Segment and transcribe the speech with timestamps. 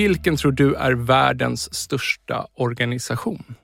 [0.00, 3.54] Vilken tror du är världens största organisation?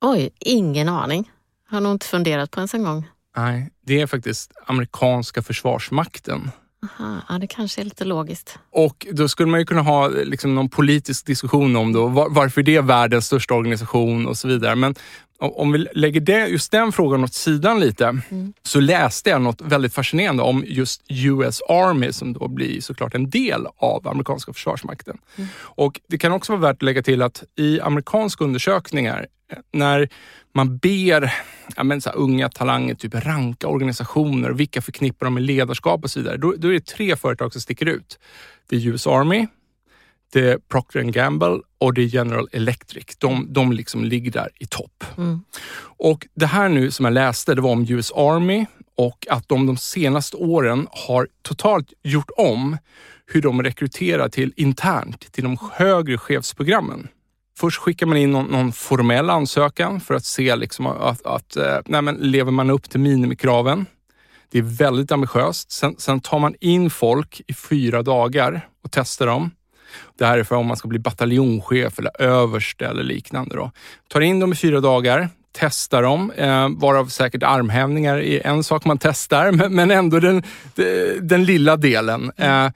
[0.00, 1.30] Oj, ingen aning.
[1.68, 3.08] Har nog inte funderat på ens en gång.
[3.36, 6.50] Nej, det är faktiskt amerikanska försvarsmakten.
[6.82, 8.58] Aha, ja, det kanske är lite logiskt.
[8.72, 12.76] Och då skulle man ju kunna ha liksom någon politisk diskussion om då, varför det
[12.76, 14.74] är världens största organisation och så vidare.
[14.74, 14.94] Men
[15.40, 18.52] om vi lägger det, just den frågan åt sidan lite, mm.
[18.62, 23.30] så läste jag något väldigt fascinerande om just US Army som då blir såklart en
[23.30, 25.18] del av amerikanska försvarsmakten.
[25.36, 25.48] Mm.
[25.56, 29.26] Och Det kan också vara värt att lägga till att i amerikanska undersökningar,
[29.72, 30.08] när
[30.54, 31.34] man ber
[31.76, 36.20] ja, men så unga talanger typ ranka organisationer, vilka förknippar de med ledarskap och så
[36.20, 36.36] vidare.
[36.36, 38.18] Då, då är det tre företag som sticker ut.
[38.68, 39.46] Det är US Army,
[40.32, 43.16] det är Procter Gamble och det är General Electric.
[43.18, 45.04] De, de liksom ligger där i topp.
[45.18, 45.40] Mm.
[45.82, 49.66] Och Det här nu som jag läste, det var om US Army och att de
[49.66, 52.76] de senaste åren har totalt gjort om
[53.26, 57.08] hur de rekryterar till internt till de högre chefsprogrammen.
[57.58, 61.78] Först skickar man in någon, någon formell ansökan för att se liksom att, att eh,
[61.86, 63.86] nej men, lever man upp till minimikraven.
[64.50, 65.72] Det är väldigt ambitiöst.
[65.72, 69.50] Sen, sen tar man in folk i fyra dagar och testar dem.
[70.18, 73.56] Det här är för om man ska bli bataljonschef eller överste eller liknande.
[73.56, 73.70] Då.
[74.08, 78.84] Tar in dem i fyra dagar, testar dem, eh, varav säkert armhävningar är en sak
[78.84, 80.42] man testar, men, men ändå den,
[81.20, 82.32] den lilla delen.
[82.36, 82.66] Mm.
[82.66, 82.72] Eh,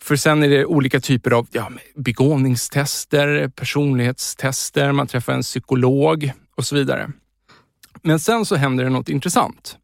[0.00, 6.64] för sen är det olika typer av ja, begåvningstester, personlighetstester, man träffar en psykolog och
[6.64, 7.10] så vidare.
[8.02, 9.76] Men sen så händer det något intressant.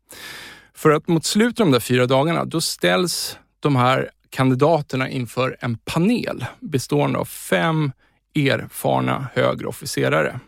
[0.75, 5.57] För att mot slutet av de där fyra dagarna, då ställs de här kandidaterna inför
[5.61, 7.93] en panel bestående av fem
[8.35, 10.41] erfarna högre officerare.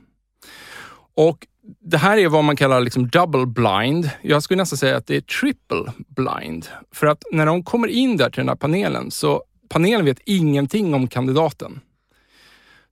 [1.16, 1.46] Och
[1.80, 4.10] det här är vad man kallar liksom double blind.
[4.22, 6.68] Jag skulle nästan säga att det är triple blind.
[6.92, 10.94] För att när de kommer in där till den här panelen så panelen vet ingenting
[10.94, 11.80] om kandidaten.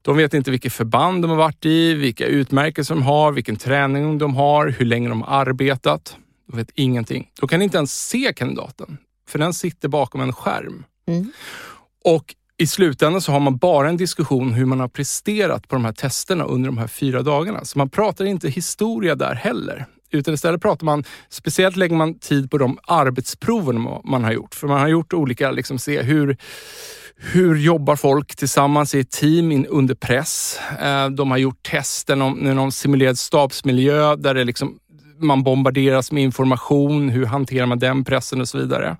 [0.01, 4.17] De vet inte vilket förband de har varit i, vilka utmärkelser de har, vilken träning
[4.17, 6.17] de har, hur länge de har arbetat.
[6.47, 7.29] De vet ingenting.
[7.39, 10.83] De kan inte ens se kandidaten, för den sitter bakom en skärm.
[11.07, 11.31] Mm.
[12.05, 15.85] Och i slutändan så har man bara en diskussion hur man har presterat på de
[15.85, 17.65] här testerna under de här fyra dagarna.
[17.65, 19.85] Så man pratar inte historia där heller.
[20.11, 24.55] Utan istället pratar man, speciellt lägger man tid på de arbetsproven man har gjort.
[24.55, 26.37] För man har gjort olika, liksom se hur,
[27.15, 30.59] hur jobbar folk tillsammans i ett team under press?
[30.79, 34.79] Eh, de har gjort tester om någon simulerad stabsmiljö där det liksom,
[35.19, 37.09] man bombarderas med information.
[37.09, 38.97] Hur hanterar man den pressen och så vidare.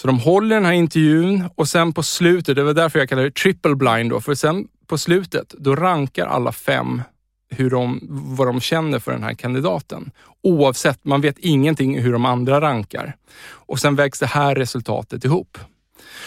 [0.00, 3.22] Så de håller den här intervjun och sen på slutet, det var därför jag kallar
[3.22, 7.02] det triple blind då, för sen på slutet, då rankar alla fem
[7.50, 10.10] hur de, vad de känner för den här kandidaten.
[10.42, 13.16] Oavsett, man vet ingenting hur de andra rankar.
[13.42, 15.58] Och sen vägs det här resultatet ihop.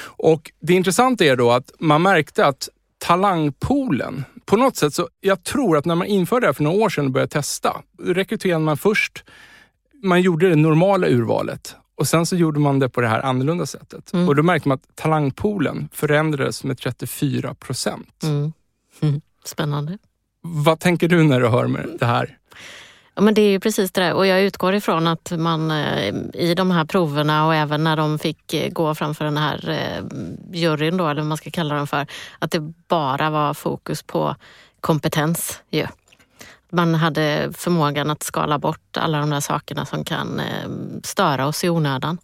[0.02, 5.44] Och Det intressanta är då att man märkte att talangpoolen, på något sätt så, jag
[5.44, 8.64] tror att när man införde det här för några år sedan och började testa, rekryterade
[8.64, 9.24] man först,
[10.04, 13.66] man gjorde det normala urvalet och sen så gjorde man det på det här annorlunda
[13.66, 14.13] sättet.
[14.13, 14.28] Mm.
[14.28, 18.24] Och då märkte man att talangpoolen förändrades med 34 procent.
[18.24, 18.54] Mm.
[19.01, 19.22] Mm.
[19.45, 19.98] Spännande.
[20.42, 22.38] Vad tänker du när du hör med det här?
[23.16, 26.13] Ja, men det är ju precis det där och jag utgår ifrån att man eh,
[26.34, 30.04] i de här proverna och även när de fick eh, gå framför den här eh,
[30.54, 32.07] juryn då, eller vad man ska kalla dem för,
[32.39, 34.36] att det bara var fokus på
[34.80, 35.60] kompetens.
[35.69, 35.88] Ju.
[36.74, 40.42] Man hade förmågan att skala bort alla de där sakerna som kan
[41.04, 42.18] störa oss i onödan.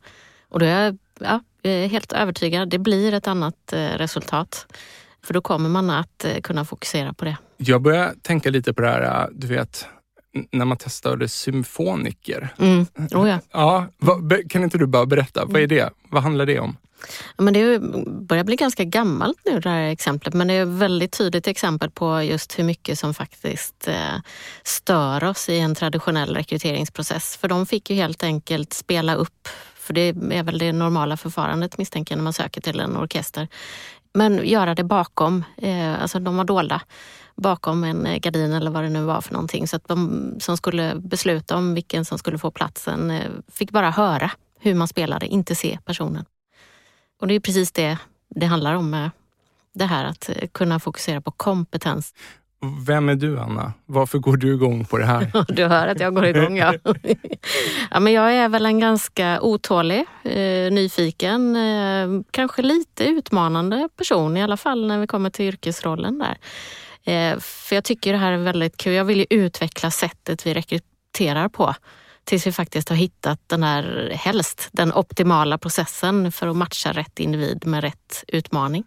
[0.50, 4.66] Och då är jag, ja, jag är helt övertygad, det blir ett annat resultat.
[5.24, 7.38] För då kommer man att kunna fokusera på det.
[7.58, 9.86] Jag börjar tänka lite på det här, du vet,
[10.52, 12.54] när man testade symfoniker.
[12.60, 12.86] Mm.
[13.12, 13.40] Oh ja.
[13.52, 15.90] Ja, vad, kan inte du bara berätta, vad är det?
[16.10, 16.78] Vad handlar det om?
[17.38, 21.12] Men det börjar bli ganska gammalt nu det här exemplet men det är ett väldigt
[21.12, 24.16] tydligt exempel på just hur mycket som faktiskt eh,
[24.64, 27.38] stör oss i en traditionell rekryteringsprocess.
[27.38, 30.02] För de fick ju helt enkelt spela upp, för det
[30.32, 33.48] är väl det normala förfarandet misstänker jag när man söker till en orkester.
[34.14, 36.82] Men göra det bakom, eh, alltså de var dolda
[37.36, 39.68] bakom en eh, gardin eller vad det nu var för någonting.
[39.68, 43.14] Så att de som skulle besluta om vilken som skulle få platsen
[43.52, 46.26] fick bara höra hur man spelade, inte se personen.
[47.20, 47.98] Och det är precis det
[48.36, 49.10] det handlar om med
[49.74, 52.14] det här att eh, kunna fokusera på kompetens.
[52.86, 53.74] Vem är du Anna?
[53.86, 55.32] Varför går du igång på det här?
[55.48, 56.74] du hör att jag går igång ja.
[57.92, 64.38] ja men jag är väl en ganska otålig, eh, nyfiken, eh, kanske lite utmanande person
[64.38, 66.38] i alla fall när vi kommer till yrkesrollen där.
[67.04, 68.94] Eh, för jag tycker det här är väldigt kul.
[68.94, 71.76] Jag vill ju utveckla sättet vi rekryterar på
[72.24, 77.20] tills vi faktiskt har hittat den här, helst den optimala processen för att matcha rätt
[77.20, 78.84] individ med rätt utmaning.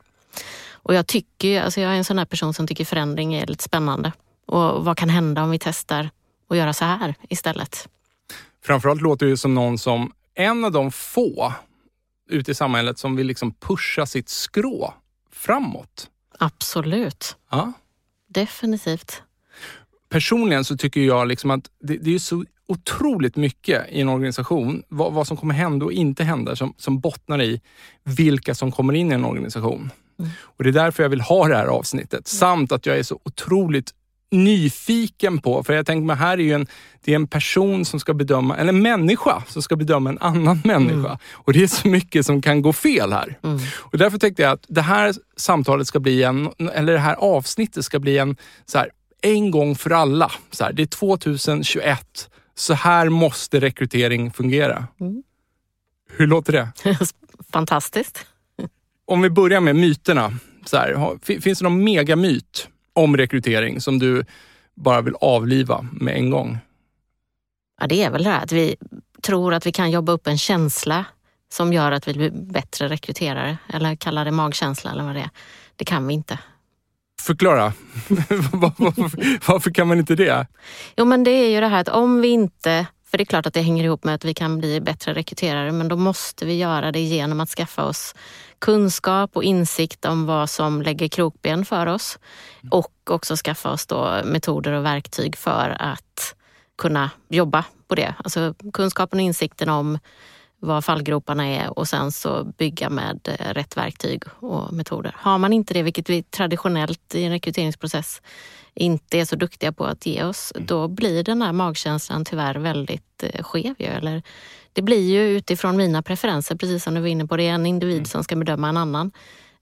[0.70, 3.64] Och jag tycker, alltså jag är en sån här person som tycker förändring är lite
[3.64, 4.12] spännande.
[4.46, 6.10] Och vad kan hända om vi testar
[6.48, 7.88] att göra så här istället?
[8.64, 11.52] Framförallt låter det som någon som en av de få
[12.30, 14.94] ute i samhället som vill liksom pusha sitt skrå
[15.32, 16.10] framåt.
[16.38, 17.36] Absolut.
[17.50, 17.72] Ja.
[18.28, 19.22] Definitivt.
[20.08, 24.82] Personligen så tycker jag liksom att det, det är så otroligt mycket i en organisation,
[24.88, 27.60] vad, vad, som kommer hända och inte hända, som, som bottnar i
[28.04, 29.90] vilka som kommer in i en organisation.
[30.18, 30.30] Mm.
[30.40, 32.12] Och Det är därför jag vill ha det här avsnittet.
[32.12, 32.24] Mm.
[32.24, 33.94] Samt att jag är så otroligt
[34.30, 36.66] nyfiken på, för jag tänker mig här är ju en,
[37.04, 40.60] det är en person som ska bedöma, eller en människa som ska bedöma en annan
[40.64, 41.08] människa.
[41.08, 41.18] Mm.
[41.32, 43.38] Och det är så mycket som kan gå fel här.
[43.42, 43.58] Mm.
[43.78, 47.84] Och därför tänkte jag att det här samtalet ska bli en, eller det här avsnittet
[47.84, 48.36] ska bli en,
[48.66, 48.90] så här,
[49.22, 50.32] en gång för alla.
[50.50, 52.28] Så här, det är 2021.
[52.54, 54.86] Så här måste rekrytering fungera.
[55.00, 55.22] Mm.
[56.10, 56.72] Hur låter det?
[57.52, 58.26] Fantastiskt.
[59.04, 60.32] Om vi börjar med myterna.
[60.64, 64.24] Så här, finns det någon megamyt om rekrytering som du
[64.74, 66.58] bara vill avliva med en gång?
[67.80, 68.76] Ja, det är väl det här att vi
[69.22, 71.04] tror att vi kan jobba upp en känsla
[71.52, 73.58] som gör att vi blir bättre rekryterare.
[73.68, 75.30] Eller kalla det magkänsla eller vad det är.
[75.76, 76.38] Det kan vi inte.
[77.22, 77.72] Förklara.
[78.52, 80.46] varför, varför kan man inte det?
[80.96, 83.46] Jo men det är ju det här att om vi inte för det är klart
[83.46, 86.58] att det hänger ihop med att vi kan bli bättre rekryterare men då måste vi
[86.58, 88.14] göra det genom att skaffa oss
[88.58, 92.18] kunskap och insikt om vad som lägger krokben för oss
[92.70, 96.34] och också skaffa oss då metoder och verktyg för att
[96.78, 98.14] kunna jobba på det.
[98.24, 99.98] Alltså kunskapen och insikten om
[100.62, 105.14] vad fallgroparna är och sen så bygga med eh, rätt verktyg och metoder.
[105.18, 108.22] Har man inte det, vilket vi traditionellt i en rekryteringsprocess
[108.74, 110.66] inte är så duktiga på att ge oss, mm.
[110.66, 113.74] då blir den här magkänslan tyvärr väldigt eh, skev.
[113.78, 114.22] Eller,
[114.72, 117.36] det blir ju utifrån mina preferenser, precis som du var inne på.
[117.36, 118.04] Det är en individ mm.
[118.04, 119.12] som ska bedöma en annan.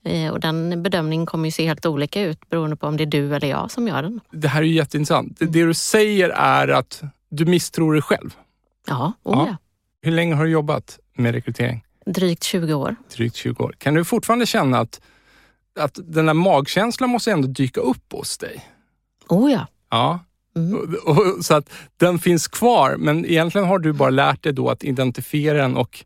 [0.04, 3.06] Eh, och den bedömningen kommer ju se helt olika ut beroende på om det är
[3.06, 4.20] du eller jag som gör den.
[4.30, 5.36] Det här är jätteintressant.
[5.38, 8.34] Det du säger är att du misstror dig själv.
[8.86, 9.46] Ja, oh ja.
[9.48, 9.56] ja.
[10.02, 11.84] Hur länge har du jobbat med rekrytering?
[12.06, 12.96] Drygt 20 år.
[13.16, 13.74] Drygt 20 år.
[13.78, 15.00] Kan du fortfarande känna att,
[15.78, 18.66] att den där magkänslan måste ändå dyka upp hos dig?
[19.28, 19.66] Oh ja.
[19.90, 20.20] Ja.
[20.56, 20.96] Mm.
[21.42, 25.58] Så att den finns kvar, men egentligen har du bara lärt dig då att identifiera
[25.58, 26.04] den och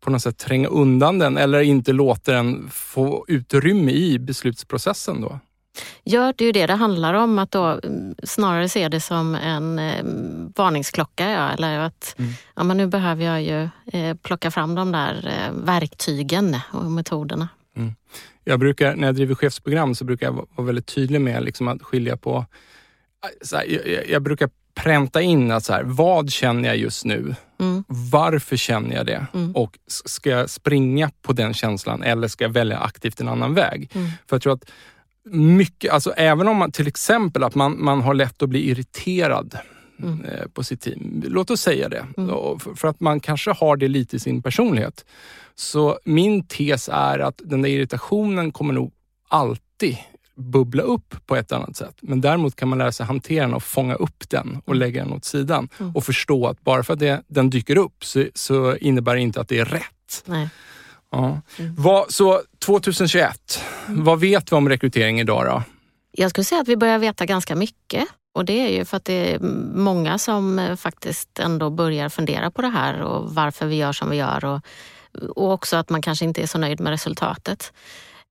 [0.00, 5.38] på något sätt tränga undan den eller inte låta den få utrymme i beslutsprocessen då?
[6.04, 9.78] Ja, det ju det det handlar om, att då mm, snarare se det som en
[9.78, 10.04] eh,
[10.56, 11.30] varningsklocka.
[11.30, 12.32] Ja, eller att mm.
[12.54, 13.68] ja, men nu behöver jag ju
[13.98, 17.48] eh, plocka fram de där eh, verktygen och metoderna.
[17.76, 17.94] Mm.
[18.44, 21.82] Jag brukar, när jag driver chefsprogram så brukar jag vara väldigt tydlig med liksom att
[21.82, 22.46] skilja på...
[23.52, 27.34] Här, jag, jag, brukar pränta in att så här, vad känner jag just nu?
[27.60, 27.84] Mm.
[27.88, 29.26] Varför känner jag det?
[29.34, 29.52] Mm.
[29.56, 33.90] Och ska jag springa på den känslan eller ska jag välja aktivt en annan väg?
[33.94, 34.08] Mm.
[34.26, 34.70] För jag tror att
[35.30, 39.58] mycket, alltså även om man till exempel att man, man har lätt att bli irriterad
[40.02, 40.24] mm.
[40.24, 41.22] eh, på sitt team.
[41.26, 42.06] Låt oss säga det.
[42.16, 42.58] Mm.
[42.76, 45.04] För, att man kanske har det lite i sin personlighet.
[45.54, 48.92] Så min tes är att den där irritationen kommer nog
[49.28, 49.96] alltid
[50.36, 51.96] bubbla upp på ett annat sätt.
[52.00, 55.12] Men däremot kan man lära sig hantera den och fånga upp den och lägga den
[55.12, 55.68] åt sidan.
[55.80, 55.96] Mm.
[55.96, 59.40] Och förstå att bara för att det, den dyker upp så, så innebär det inte
[59.40, 60.24] att det är rätt.
[60.24, 60.48] Nej.
[61.16, 61.40] Ja.
[61.58, 61.74] Mm.
[61.78, 64.04] Vad, så 2021, mm.
[64.04, 65.62] vad vet vi om rekrytering idag då?
[66.12, 68.04] Jag skulle säga att vi börjar veta ganska mycket.
[68.34, 69.38] Och det är ju för att det är
[69.74, 74.10] många som eh, faktiskt ändå börjar fundera på det här och varför vi gör som
[74.10, 74.44] vi gör.
[74.44, 74.60] Och,
[75.36, 77.72] och också att man kanske inte är så nöjd med resultatet.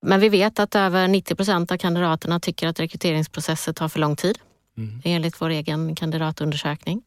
[0.02, 4.16] Men vi vet att över 90 procent av kandidaterna tycker att rekryteringsprocesser tar för lång
[4.16, 4.40] tid.
[4.78, 5.02] Mm.
[5.04, 7.02] Enligt vår egen kandidatundersökning.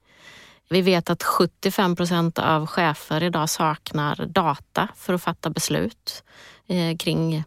[0.70, 6.24] Vi vet att 75 procent av chefer idag saknar data för att fatta beslut
[6.66, 7.44] eh, kring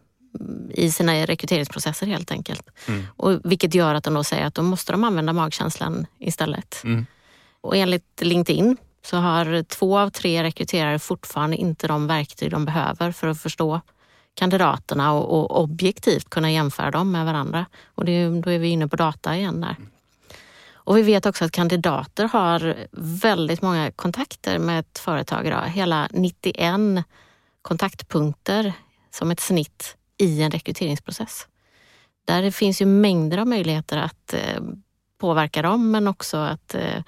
[0.70, 2.70] i sina rekryteringsprocesser helt enkelt.
[2.88, 3.08] Mm.
[3.16, 6.82] Och vilket gör att de då säger att då måste de använda magkänslan istället.
[6.84, 7.06] Mm.
[7.62, 13.12] Och enligt LinkedIn så har två av tre rekryterare fortfarande inte de verktyg de behöver
[13.12, 13.82] för att förstå
[14.34, 17.66] kandidaterna och, och objektivt kunna jämföra dem med varandra.
[17.96, 19.76] Och det, då är vi inne på data igen där.
[20.84, 22.76] Och vi vet också att kandidater har
[23.22, 25.68] väldigt många kontakter med ett företag idag.
[25.68, 27.06] Hela 91
[27.62, 28.74] kontaktpunkter
[29.12, 31.48] som ett snitt i en rekryteringsprocess.
[32.26, 34.62] Där finns ju mängder av möjligheter att eh,
[35.18, 37.04] påverka dem men också att eh,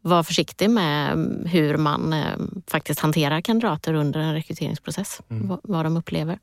[0.00, 5.20] vara försiktig med hur man eh, faktiskt hanterar kandidater under en rekryteringsprocess.
[5.30, 5.58] Mm.
[5.62, 6.38] Vad de upplever.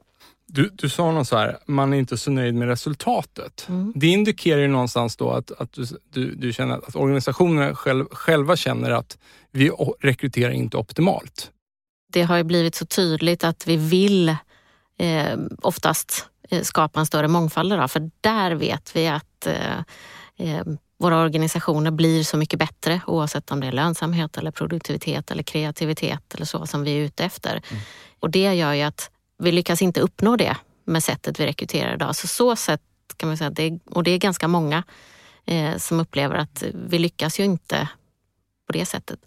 [0.48, 3.66] Du, du sa något så här, man är inte så nöjd med resultatet.
[3.70, 3.94] Mm.
[3.96, 5.78] Det indikerar ju någonstans då att, att
[6.14, 9.18] du, du, känner att organisationerna själv, själva känner att
[9.52, 11.52] vi rekryterar inte optimalt.
[12.14, 14.30] Det har ju blivit så tydligt att vi vill
[15.00, 19.78] eh, oftast eh, skapa en större mångfald idag, för där vet vi att eh,
[20.38, 20.66] eh,
[21.00, 26.34] våra organisationer blir så mycket bättre oavsett om det är lönsamhet eller produktivitet eller kreativitet
[26.34, 27.52] eller så som vi är ute efter.
[27.52, 27.84] Mm.
[28.20, 32.16] Och det gör ju att vi lyckas inte uppnå det med sättet vi rekryterar idag.
[32.16, 32.82] Så så sätt
[33.18, 34.84] kan man säga, det, och det är ganska många
[35.46, 37.90] eh, som upplever att vi lyckas ju inte
[38.66, 39.20] på det sättet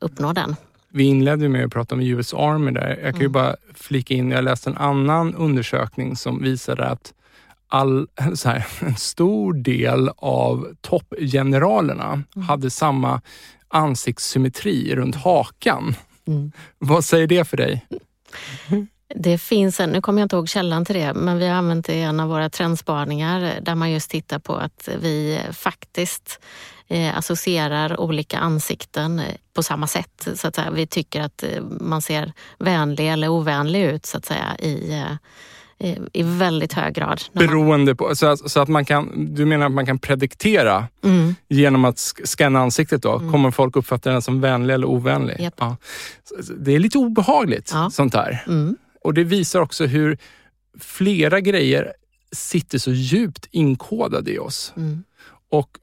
[0.00, 0.56] uppnå den.
[0.88, 2.88] Vi inledde med att prata om US Army där.
[2.88, 3.22] Jag kan mm.
[3.22, 7.12] ju bara flika in, jag läste en annan undersökning som visade att
[7.68, 8.08] all,
[8.44, 12.48] här, en stor del av toppgeneralerna mm.
[12.48, 13.20] hade samma
[13.68, 15.94] ansiktssymmetri runt hakan.
[16.26, 16.52] Mm.
[16.78, 17.86] Vad säger det för dig?
[19.14, 21.86] Det finns en, nu kommer jag inte ihåg källan till det, men vi har använt
[21.86, 26.40] det i en av våra trendspaningar där man just tittar på att vi faktiskt
[26.88, 30.28] eh, associerar olika ansikten eh, på samma sätt.
[30.34, 30.70] Så att säga.
[30.70, 35.12] Vi tycker att eh, man ser vänlig eller ovänlig ut så att säga i eh,
[36.12, 37.22] i väldigt hög grad.
[37.32, 41.34] Beroende på, så att, så att man kan, du menar att man kan prediktera mm.
[41.48, 43.16] genom att scanna ansiktet då?
[43.16, 43.32] Mm.
[43.32, 45.40] Kommer folk uppfatta den som vänlig eller ovänlig?
[45.40, 45.54] Yep.
[45.56, 45.76] Ja.
[46.58, 47.90] Det är lite obehagligt ja.
[47.90, 48.44] sånt här.
[48.46, 48.76] Mm.
[49.08, 50.18] Och det visar också hur
[50.80, 51.92] flera grejer
[52.32, 54.72] sitter så djupt inkodade i oss.
[54.76, 55.04] Mm.
[55.50, 55.78] Och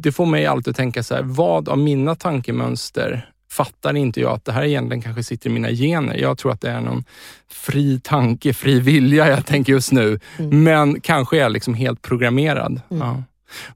[0.00, 4.32] det får mig alltid att tänka så här, vad av mina tankemönster fattar inte jag
[4.32, 6.16] att det här egentligen kanske sitter i mina gener.
[6.16, 7.04] Jag tror att det är någon
[7.50, 10.20] fri tanke, fri vilja jag tänker just nu.
[10.38, 10.62] Mm.
[10.62, 12.80] Men kanske är jag liksom helt programmerad.
[12.90, 13.08] Mm.
[13.08, 13.22] Ja.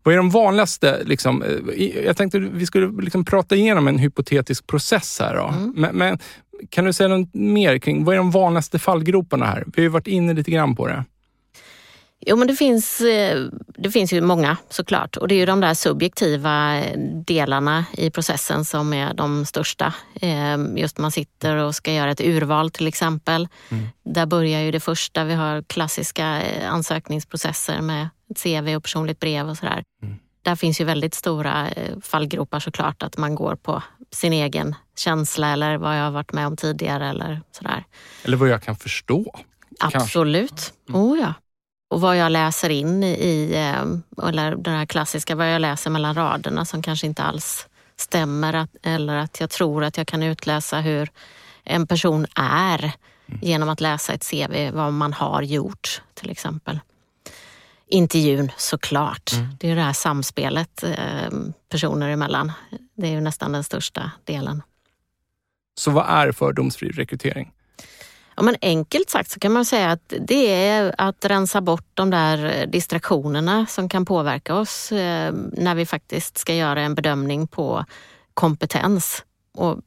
[0.02, 4.66] Vad är de vanligaste, liksom, eh, jag tänkte vi skulle liksom prata igenom en hypotetisk
[4.66, 5.36] process här.
[5.36, 5.48] Då.
[5.48, 5.72] Mm.
[5.76, 6.18] Men, men,
[6.70, 9.64] kan du säga något mer kring, vad är de vanligaste fallgroparna här?
[9.66, 11.04] Vi har ju varit inne lite grann på det.
[12.26, 15.60] Jo, men det finns, eh, det finns ju många såklart och det är ju de
[15.60, 16.82] där subjektiva
[17.26, 19.94] delarna i processen som är de största.
[20.20, 23.48] Eh, just man sitter och ska göra ett urval till exempel.
[23.68, 23.84] Mm.
[24.04, 25.24] Där börjar ju det första.
[25.24, 29.84] Vi har klassiska eh, ansökningsprocesser med ett CV och personligt brev och sådär.
[30.02, 30.16] Mm.
[30.42, 31.68] Där finns ju väldigt stora
[32.02, 36.46] fallgropar såklart, att man går på sin egen känsla eller vad jag har varit med
[36.46, 37.84] om tidigare eller sådär.
[38.24, 39.34] Eller vad jag kan förstå.
[39.80, 40.72] Absolut.
[40.88, 41.00] Mm.
[41.00, 41.34] Oh ja
[41.92, 46.14] och vad jag läser in i, eh, eller den här klassiska, vad jag läser mellan
[46.14, 50.80] raderna som kanske inte alls stämmer att, eller att jag tror att jag kan utläsa
[50.80, 51.10] hur
[51.64, 53.40] en person är mm.
[53.42, 56.80] genom att läsa ett CV, vad man har gjort till exempel.
[57.92, 59.32] Intervjun såklart.
[59.32, 59.46] Mm.
[59.60, 61.30] Det är det här samspelet eh,
[61.68, 62.52] personer emellan.
[62.94, 64.62] Det är ju nästan den största delen.
[65.78, 67.52] Så vad är fördomsfri rekrytering?
[68.36, 72.10] Ja, men enkelt sagt så kan man säga att det är att rensa bort de
[72.10, 77.84] där distraktionerna som kan påverka oss eh, när vi faktiskt ska göra en bedömning på
[78.34, 79.24] kompetens.
[79.54, 79.78] Och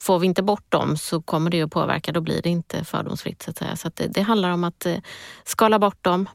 [0.00, 3.42] får vi inte bort dem så kommer det att påverka, då blir det inte fördomsfritt.
[3.42, 4.96] Så, att så att det, det handlar om att eh,
[5.44, 6.28] skala bort dem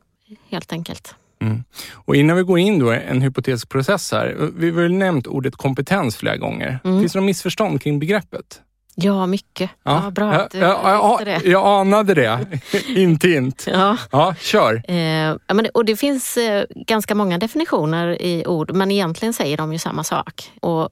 [0.50, 1.16] helt enkelt.
[1.42, 1.64] Mm.
[1.94, 4.52] Och innan vi går in då en hypotetisk process här.
[4.56, 6.80] Vi har nämnt ordet kompetens flera gånger.
[6.84, 7.00] Mm.
[7.00, 8.62] Finns det något missförstånd kring begreppet?
[9.00, 9.70] Ja, mycket.
[9.84, 11.42] Ja, ja bra att du ja, ja, det.
[11.46, 12.48] Jag anade det.
[12.88, 13.66] Intint.
[13.68, 13.98] ja.
[14.12, 14.92] ja, kör.
[14.92, 19.74] Eh, men, och det finns eh, ganska många definitioner i ord, men egentligen säger de
[19.74, 20.52] ju samma sak.
[20.62, 20.90] Och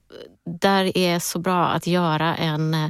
[0.62, 2.89] där är så bra att göra en eh,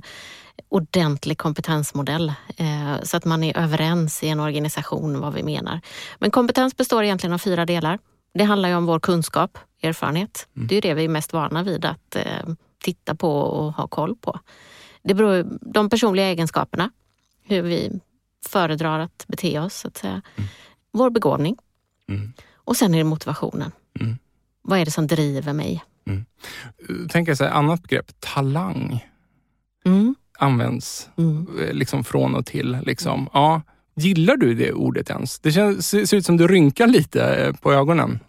[0.69, 5.81] ordentlig kompetensmodell eh, så att man är överens i en organisation vad vi menar.
[6.19, 8.00] Men kompetens består egentligen av fyra delar.
[8.33, 10.47] Det handlar ju om vår kunskap, erfarenhet.
[10.55, 10.67] Mm.
[10.67, 12.50] Det är det vi är mest vana vid att eh,
[12.83, 14.39] titta på och ha koll på.
[15.03, 16.91] Det beror de personliga egenskaperna,
[17.43, 18.00] hur vi
[18.45, 20.21] föredrar att bete oss, så att säga.
[20.35, 20.50] Mm.
[20.91, 21.57] Vår begåvning.
[22.09, 22.33] Mm.
[22.53, 23.71] Och sen är det motivationen.
[24.00, 24.17] Mm.
[24.62, 25.83] Vad är det som driver mig?
[26.07, 26.25] Mm.
[27.09, 29.05] Tänker jag så här, annat begrepp, talang.
[29.85, 30.15] Mm.
[30.38, 31.48] Används mm.
[31.62, 32.77] Eh, liksom från och till.
[32.86, 33.30] Liksom.
[33.34, 33.62] Ja.
[33.96, 35.39] Gillar du det ordet ens?
[35.39, 38.20] Det känns, ser ut som du rynkar lite eh, på ögonen.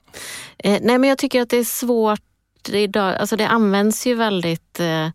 [0.58, 2.20] Eh, nej, men jag tycker att det är svårt
[2.68, 3.16] idag.
[3.16, 5.08] Alltså det används ju väldigt eh,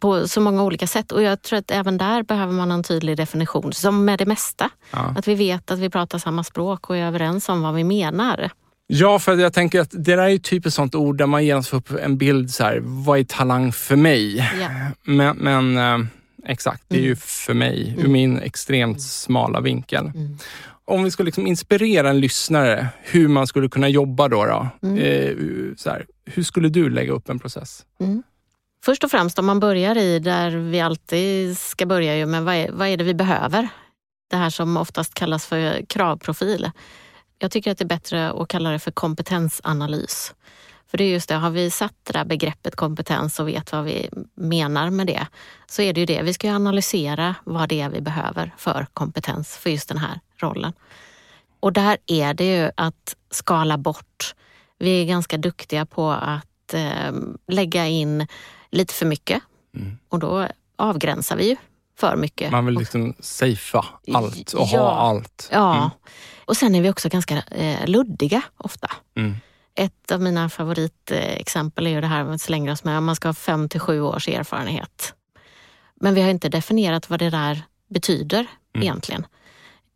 [0.00, 3.16] på så många olika sätt och jag tror att även där behöver man en tydlig
[3.16, 4.70] definition, som med det mesta.
[4.90, 5.14] Ja.
[5.18, 8.50] Att vi vet att vi pratar samma språk och är överens om vad vi menar.
[8.86, 11.44] Ja, för jag tänker att det där är ju typ ett sånt ord där man
[11.44, 14.36] genast får upp en bild så här, vad är talang för mig?
[14.60, 14.68] Ja.
[15.02, 16.06] Men, men eh,
[16.48, 17.16] exakt, det är ju mm.
[17.16, 18.04] för mig, mm.
[18.04, 20.04] ur min extremt smala vinkel.
[20.14, 20.38] Mm.
[20.84, 24.44] Om vi skulle liksom inspirera en lyssnare hur man skulle kunna jobba då.
[24.44, 24.98] då mm.
[24.98, 27.84] eh, så här, hur skulle du lägga upp en process?
[28.00, 28.22] Mm.
[28.84, 32.54] Först och främst om man börjar i där vi alltid ska börja ju med vad
[32.54, 33.68] är, vad är det vi behöver?
[34.30, 36.70] Det här som oftast kallas för kravprofil.
[37.38, 40.34] Jag tycker att det är bättre att kalla det för kompetensanalys.
[40.90, 43.84] För det är just det, har vi satt det där begreppet kompetens och vet vad
[43.84, 45.26] vi menar med det,
[45.66, 46.22] så är det ju det.
[46.22, 50.72] Vi ska analysera vad det är vi behöver för kompetens för just den här rollen.
[51.60, 54.34] Och där är det ju att skala bort.
[54.78, 57.12] Vi är ganska duktiga på att eh,
[57.48, 58.26] lägga in
[58.70, 59.42] lite för mycket
[59.74, 59.98] mm.
[60.08, 61.56] och då avgränsar vi ju
[61.98, 62.52] för mycket.
[62.52, 65.48] Man vill liksom safea allt och ja, ha allt.
[65.52, 65.90] Ja, mm.
[66.44, 68.90] och sen är vi också ganska eh, luddiga ofta.
[69.16, 69.36] Mm.
[69.76, 73.28] Ett av mina favoritexempel är ju det här med att slänga oss med man ska
[73.28, 75.14] ha fem till sju års erfarenhet.
[76.00, 78.82] Men vi har inte definierat vad det där betyder mm.
[78.82, 79.26] egentligen.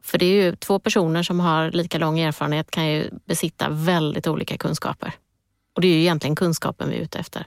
[0.03, 4.27] För det är ju två personer som har lika lång erfarenhet kan ju besitta väldigt
[4.27, 5.13] olika kunskaper.
[5.75, 7.47] Och det är ju egentligen kunskapen vi är ute efter.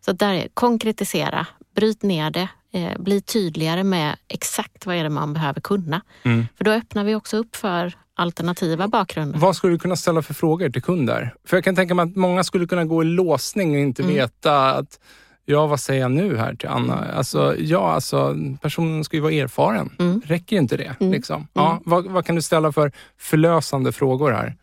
[0.00, 5.10] Så där är konkretisera, bryt ner det, eh, bli tydligare med exakt vad är det
[5.10, 6.00] man behöver kunna.
[6.22, 6.46] Mm.
[6.56, 9.38] För då öppnar vi också upp för alternativa bakgrunder.
[9.38, 11.34] Vad skulle du kunna ställa för frågor till kunder?
[11.44, 14.14] För jag kan tänka mig att många skulle kunna gå i låsning och inte mm.
[14.14, 14.98] veta att
[15.46, 17.12] Ja, vad säger jag nu här till Anna?
[17.16, 19.96] Alltså, ja, alltså, personen ska ju vara erfaren.
[19.98, 20.22] Mm.
[20.24, 20.96] Räcker inte det?
[21.00, 21.12] Mm.
[21.12, 21.48] Liksom?
[21.52, 21.82] Ja, mm.
[21.86, 24.56] vad, vad, kan du ställa för förlösande frågor här?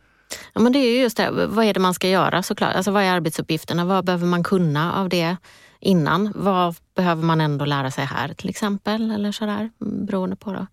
[0.52, 2.74] Ja, men det är ju just det, vad är det man ska göra såklart?
[2.74, 3.84] Alltså, vad är arbetsuppgifterna?
[3.84, 5.36] Vad behöver man kunna av det
[5.80, 6.32] innan?
[6.34, 9.10] Vad behöver man ändå lära sig här till exempel?
[9.10, 10.52] Eller sådär, beroende på.
[10.52, 10.66] Då.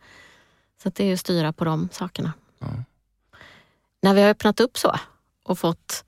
[0.84, 2.34] Så det är ju att styra på de sakerna.
[2.60, 2.68] Ja.
[4.02, 4.96] När vi har öppnat upp så
[5.44, 6.04] och fått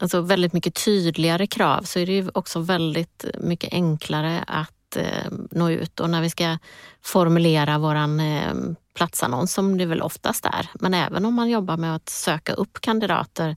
[0.00, 5.32] alltså väldigt mycket tydligare krav så är det ju också väldigt mycket enklare att eh,
[5.50, 6.58] nå ut och när vi ska
[7.02, 8.54] formulera våran eh,
[8.94, 10.70] platsannons som det väl oftast är.
[10.74, 13.56] Men även om man jobbar med att söka upp kandidater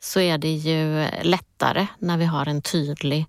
[0.00, 3.26] så är det ju lättare när vi har en tydlig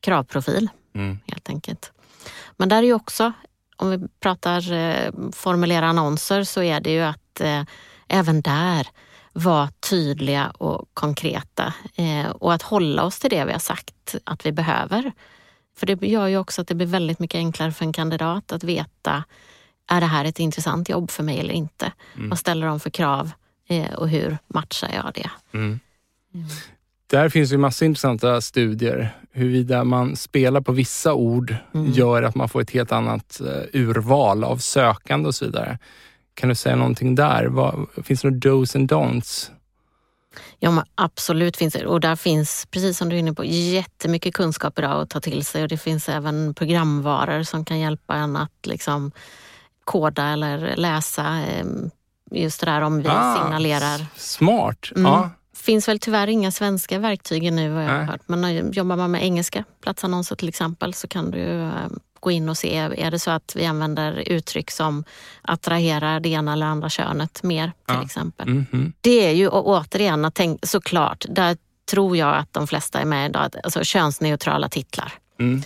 [0.00, 1.18] kravprofil mm.
[1.26, 1.92] helt enkelt.
[2.56, 3.32] Men där är ju också,
[3.76, 7.62] om vi pratar eh, formulera annonser så är det ju att eh,
[8.08, 8.86] även där
[9.32, 14.46] vara tydliga och konkreta eh, och att hålla oss till det vi har sagt att
[14.46, 15.12] vi behöver.
[15.78, 18.64] För det gör ju också att det blir väldigt mycket enklare för en kandidat att
[18.64, 19.24] veta
[19.90, 21.92] är det här ett intressant jobb för mig eller inte?
[22.16, 22.28] Mm.
[22.28, 23.30] Vad ställer de för krav
[23.68, 25.30] eh, och hur matchar jag det?
[25.52, 25.80] Mm.
[26.34, 26.46] Mm.
[27.06, 29.16] Där finns ju massa intressanta studier.
[29.32, 31.92] Huruvida man spelar på vissa ord mm.
[31.92, 35.78] gör att man får ett helt annat uh, urval av sökande och så vidare.
[36.36, 37.46] Kan du säga någonting där?
[37.46, 39.50] Vad, finns det några dos and don'ts?
[40.58, 41.86] Ja, men absolut finns det.
[41.86, 45.44] Och där finns, precis som du är inne på, jättemycket kunskap idag att ta till
[45.44, 45.62] sig.
[45.62, 49.12] Och det finns även programvaror som kan hjälpa en att liksom
[49.84, 51.90] koda eller läsa ehm,
[52.30, 54.06] just det där om vi ah, signalerar.
[54.16, 54.90] Smart!
[54.96, 55.12] Mm.
[55.12, 55.30] Ja.
[55.56, 58.22] finns väl tyvärr inga svenska verktyg nu vad jag har hört.
[58.26, 62.58] Men jobbar man med engelska platsannonser till exempel så kan du ehm, gå in och
[62.58, 65.04] se, är det så att vi använder uttryck som
[65.42, 68.04] attraherar det ena eller andra könet mer till ja.
[68.04, 68.48] exempel.
[68.48, 68.92] Mm -hmm.
[69.00, 71.56] Det är ju återigen, att tänk, såklart, där
[71.90, 75.12] tror jag att de flesta är med idag, alltså könsneutrala titlar.
[75.40, 75.62] Mm.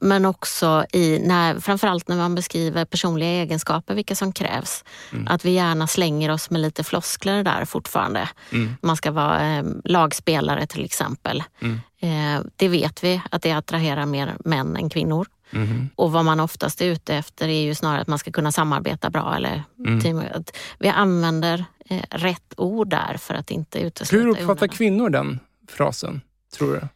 [0.00, 4.84] Men också i, när, framförallt när man beskriver personliga egenskaper, vilka som krävs.
[5.12, 5.28] Mm.
[5.28, 8.28] Att vi gärna slänger oss med lite floskler där fortfarande.
[8.52, 8.76] Mm.
[8.82, 11.42] Man ska vara eh, lagspelare till exempel.
[11.60, 11.80] Mm.
[12.00, 15.26] Eh, det vet vi att det attraherar mer män än kvinnor.
[15.50, 15.88] Mm.
[15.94, 19.10] Och vad man oftast är ute efter är ju snarare att man ska kunna samarbeta
[19.10, 19.34] bra.
[19.36, 20.00] Eller mm.
[20.00, 25.10] team, att vi använder eh, rätt ord där för att inte utesluta Hur uppfattar kvinnor
[25.10, 26.20] den frasen,
[26.56, 26.88] tror du?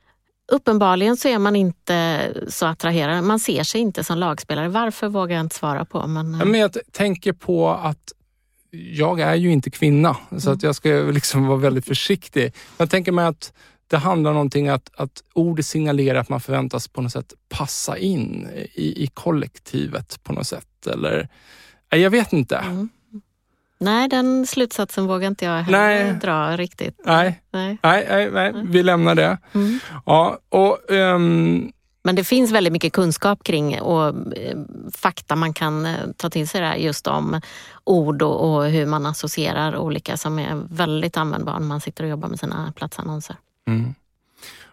[0.53, 3.25] Uppenbarligen så är man inte så attraherad.
[3.25, 4.69] Man ser sig inte som lagspelare.
[4.69, 6.07] Varför vågar jag inte svara på.
[6.07, 8.13] Men, ja, men jag tänker på att
[8.71, 10.57] jag är ju inte kvinna, så mm.
[10.57, 12.55] att jag ska liksom vara väldigt försiktig.
[12.77, 13.53] Jag tänker mig att
[13.91, 17.99] det handlar om någonting att, att ordet signalerar att man förväntas på något sätt passa
[17.99, 20.87] in i, i kollektivet på något sätt.
[20.87, 21.29] Eller,
[21.91, 22.57] jag vet inte.
[22.57, 22.89] Mm.
[23.79, 26.13] Nej, den slutsatsen vågar inte jag heller nej.
[26.13, 27.01] dra riktigt.
[27.05, 27.79] Nej, nej.
[27.83, 28.53] nej, nej, nej.
[28.65, 29.39] vi lämnar det.
[29.53, 29.79] Mm.
[30.07, 31.73] Ja, och, um...
[32.03, 34.59] Men det finns väldigt mycket kunskap kring och eh,
[34.95, 37.41] fakta man kan eh, ta till sig där just om
[37.85, 42.11] ord och, och, hur man associerar olika som är väldigt användbara när man sitter och
[42.11, 43.37] jobbar med sina platsannonser.
[43.71, 43.95] Mm.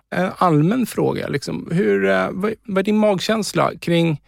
[0.10, 4.22] En allmän fråga, liksom, hur, eh, vad, vad är din magkänsla kring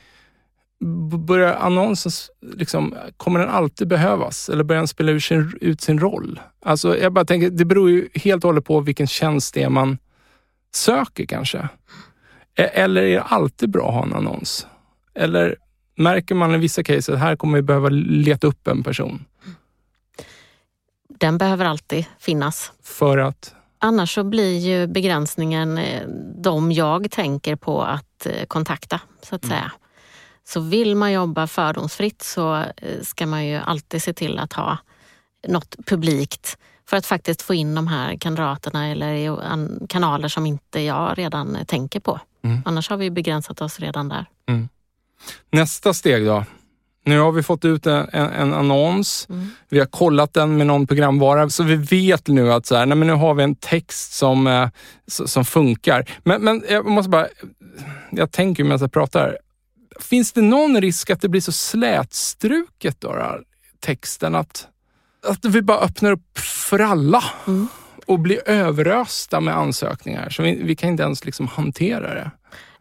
[1.28, 2.12] Börjar annonsen,
[2.56, 6.40] liksom, kommer den alltid behövas eller börjar den spela ut sin, ut sin roll?
[6.66, 9.70] Alltså, jag bara tänker, det beror ju helt och hållet på vilken tjänst det är
[9.70, 9.98] man
[10.76, 11.70] söker kanske.
[12.56, 14.68] E, eller är det alltid bra att ha en annons?
[15.16, 15.56] Eller
[15.96, 19.26] märker man i vissa case att här kommer vi behöva leta upp en person?
[21.20, 22.72] Den behöver alltid finnas.
[22.84, 23.56] För att?
[23.80, 29.44] Annars så blir ju begränsningen eh, de jag tänker på att eh, kontakta, så att
[29.44, 29.58] mm.
[29.58, 29.72] säga.
[30.48, 34.78] Så vill man jobba fördomsfritt så eh, ska man ju alltid se till att ha
[35.48, 36.58] något publikt
[36.90, 39.38] för att faktiskt få in de här kandidaterna eller
[39.88, 42.20] kanaler som inte jag redan tänker på.
[42.44, 42.62] Mm.
[42.66, 44.26] Annars har vi begränsat oss redan där.
[44.48, 44.70] Mm.
[45.52, 46.46] Nästa steg då?
[47.06, 49.28] Nu har vi fått ut en, en annons.
[49.30, 49.48] Mm.
[49.70, 52.98] Vi har kollat den med någon programvara, så vi vet nu att så här, nej,
[52.98, 54.70] men nu har vi en text som, eh,
[55.08, 56.10] som funkar.
[56.24, 57.28] Men, men jag måste bara,
[58.12, 59.38] jag tänker medan jag pratar.
[60.00, 63.40] Finns det någon risk att det blir så slätstruket då, då
[63.80, 64.68] texten att,
[65.28, 67.68] att vi bara öppnar upp för alla mm.
[68.06, 72.32] och blir överösta med ansökningar så vi, vi kan inte ens liksom hantera det?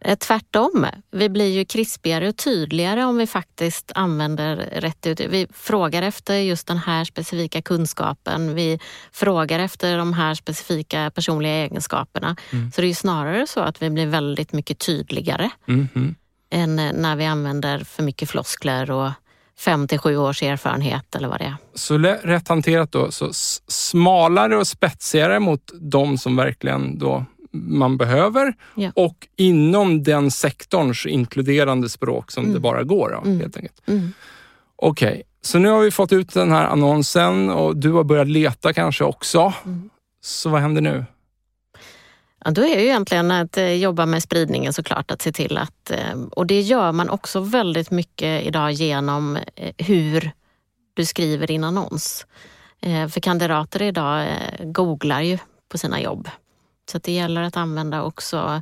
[0.01, 5.19] Eh, tvärtom, vi blir ju krispigare och tydligare om vi faktiskt använder rätt ut.
[5.19, 8.55] Vi frågar efter just den här specifika kunskapen.
[8.55, 8.79] Vi
[9.11, 12.35] frågar efter de här specifika personliga egenskaperna.
[12.51, 12.71] Mm.
[12.71, 16.15] Så det är snarare så att vi blir väldigt mycket tydligare mm
[16.51, 19.11] än när vi använder för mycket floskler och
[19.59, 21.55] fem till sju års erfarenhet eller vad det är.
[21.73, 23.29] Så rätt hanterat då, så
[23.67, 28.91] smalare och spetsigare mot de som verkligen då man behöver ja.
[28.95, 32.53] och inom den sektorns inkluderande språk som mm.
[32.53, 33.09] det bara går.
[33.09, 33.39] Då, mm.
[33.39, 33.81] helt enkelt.
[33.87, 34.13] Mm.
[34.75, 35.23] Okej, okay.
[35.41, 39.03] så nu har vi fått ut den här annonsen och du har börjat leta kanske
[39.03, 39.53] också.
[39.65, 39.89] Mm.
[40.21, 41.05] Så vad händer nu?
[42.45, 45.57] Ja, då är det ju egentligen att eh, jobba med spridningen såklart, att se till
[45.57, 45.91] att...
[45.91, 50.31] Eh, och det gör man också väldigt mycket idag genom eh, hur
[50.93, 52.25] du skriver din annons.
[52.81, 54.27] För kandidater idag
[54.59, 55.37] googlar ju
[55.69, 56.29] på sina jobb.
[56.89, 58.61] Så det gäller att använda också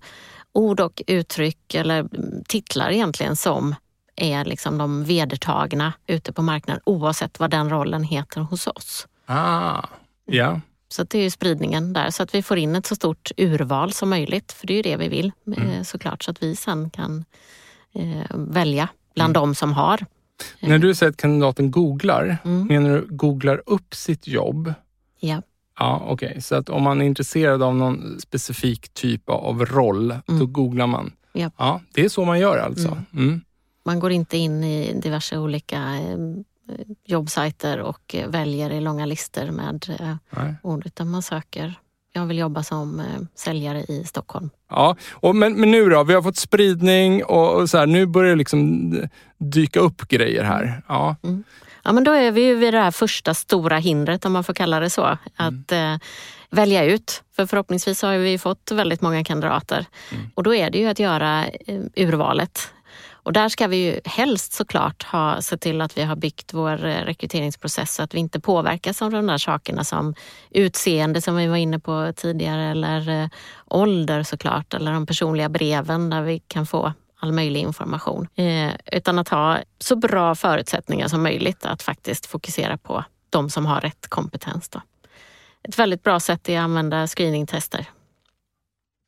[0.52, 2.08] ord och uttryck eller
[2.48, 3.76] titlar egentligen som
[4.16, 9.08] är liksom de vedertagna ute på marknaden oavsett vad den rollen heter hos oss.
[9.26, 9.88] Ah,
[10.26, 10.62] ja.
[10.90, 13.94] Så det är ju spridningen där, så att vi får in ett så stort urval
[13.94, 14.52] som möjligt.
[14.52, 15.70] För det är ju det vi vill mm.
[15.70, 17.26] Eh, såklart, så att vi sen kan
[17.94, 19.48] eh, välja bland mm.
[19.48, 20.06] de som har.
[20.60, 22.68] När du säger att kandidaten googlar, mm.
[22.68, 24.74] menar du googlar upp sitt jobb?
[25.20, 25.42] Ja.
[25.80, 26.42] Ja, Okej, okay.
[26.42, 30.40] så att om man är intresserad av någon specifik typ av roll, mm.
[30.40, 31.12] då googlar man?
[31.34, 31.54] Yep.
[31.58, 32.88] Ja, det är så man gör alltså?
[32.88, 33.06] Mm.
[33.14, 33.42] Mm.
[33.86, 36.18] Man går inte in i diverse olika eh,
[37.06, 41.76] jobbsajter och väljer i långa listor med eh, ord, utan man söker
[42.18, 44.50] jag vill jobba som eh, säljare i Stockholm.
[44.70, 46.04] Ja, och men, men nu då?
[46.04, 48.94] Vi har fått spridning och, och så här, nu börjar det liksom
[49.38, 50.84] dyka upp grejer här.
[50.88, 51.16] Ja.
[51.24, 51.44] Mm.
[51.88, 54.54] Ja, men då är vi ju vid det här första stora hindret, om man får
[54.54, 55.06] kalla det så.
[55.06, 55.18] Mm.
[55.36, 55.96] Att eh,
[56.50, 57.24] välja ut.
[57.36, 59.86] För förhoppningsvis har vi fått väldigt många kandidater.
[60.12, 60.30] Mm.
[60.36, 62.74] Och då är det ju att göra eh, urvalet.
[63.10, 66.86] Och där ska vi ju helst såklart ha sett till att vi har byggt vår
[66.86, 70.14] eh, rekryteringsprocess så att vi inte påverkas av de där sakerna som
[70.50, 73.28] utseende som vi var inne på tidigare eller eh,
[73.66, 78.28] ålder såklart eller de personliga breven där vi kan få all möjlig information.
[78.36, 83.66] Eh, utan att ha så bra förutsättningar som möjligt att faktiskt fokusera på de som
[83.66, 84.70] har rätt kompetens.
[84.70, 84.82] Då.
[85.64, 87.86] Ett väldigt bra sätt är att använda screeningtester.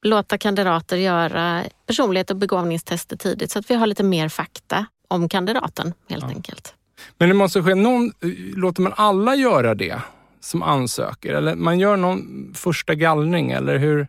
[0.01, 5.29] Låta kandidater göra personlighet och begåvningstester tidigt så att vi har lite mer fakta om
[5.29, 6.29] kandidaten helt ja.
[6.29, 6.73] enkelt.
[7.17, 8.13] Men det måste ske någon,
[8.55, 10.01] låter man alla göra det
[10.39, 11.33] som ansöker?
[11.33, 14.07] Eller man gör någon första gallring eller hur?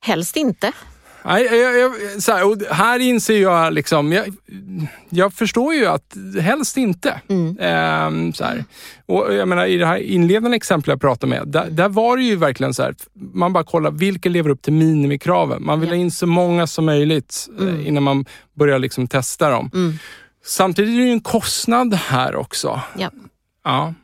[0.00, 0.72] Helst inte.
[1.24, 4.24] Nej, jag, jag, så här, och här inser jag liksom, jag,
[5.10, 7.20] jag förstår ju att helst inte.
[7.28, 7.56] Mm.
[7.60, 8.64] Ehm, så här.
[9.06, 12.22] Och jag menar, I det här inledande exemplet jag pratade med, där, där var det
[12.22, 12.94] ju verkligen så här,
[13.34, 15.64] man bara kollar vilka lever upp till minimikraven.
[15.64, 15.94] Man vill Ja.
[15.94, 17.86] ha in så många som möjligt eh, Mm.
[17.86, 18.24] innan man
[18.58, 19.70] börjar liksom testa dem.
[19.74, 19.92] Mm.
[20.46, 22.80] Samtidigt är det ju en kostnad här också.
[22.98, 23.10] Ja.
[23.64, 23.94] Ja.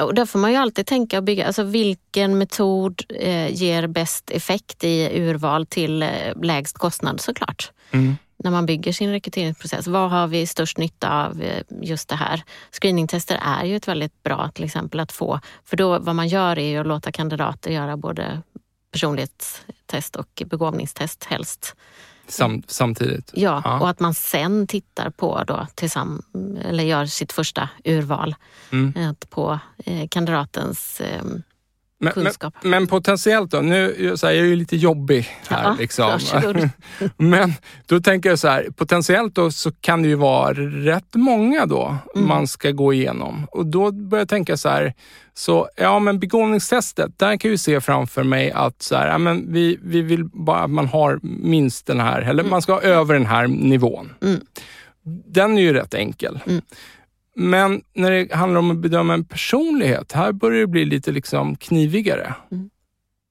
[0.00, 4.30] Och där får man ju alltid tänka och bygga, alltså vilken metod eh, ger bäst
[4.30, 6.08] effekt i urval till eh,
[6.42, 7.72] lägst kostnad såklart.
[7.90, 8.16] Mm.
[8.44, 9.86] När man bygger sin rekryteringsprocess.
[9.86, 12.42] Vad har vi störst nytta av eh, just det här?
[12.70, 15.40] Screeningtester är ju ett väldigt bra till exempel att få.
[15.64, 18.42] För då vad man gör är ju att låta kandidater göra både
[18.92, 21.76] personlighetstest och begåvningstest helst.
[22.28, 23.30] Sam, samtidigt.
[23.34, 23.80] Ja, Ja.
[23.80, 26.22] och att man sen tittar på då tillsamm
[26.64, 28.34] eller gör sitt första urval
[28.72, 29.14] Mm.
[29.30, 31.22] på eh, kandidatens eh,
[32.00, 32.54] Men, men, kunskap.
[32.62, 35.64] men potentiellt då, nu så här, jag är ju lite jobbig här.
[35.64, 36.20] Ja, liksom.
[37.16, 37.52] Men
[37.86, 41.96] då tänker jag så här, potentiellt då så kan det ju vara rätt många då
[42.14, 42.28] Mm.
[42.28, 43.46] man ska gå igenom.
[43.50, 44.94] Och då börjar jag tänka så här,
[45.34, 49.18] så ja men begåvningstestet, där kan jag ju se framför mig att så här, ja,
[49.18, 52.80] men vi, vi vill bara att man har minst den här, eller man ska ha
[52.80, 54.12] över den här nivån.
[54.22, 54.40] Mm.
[55.26, 56.40] Den är ju rätt enkel.
[57.40, 61.56] Men när det handlar om att bedöma en personlighet, här börjar det bli lite liksom
[61.56, 62.34] knivigare.
[62.50, 62.70] Mm.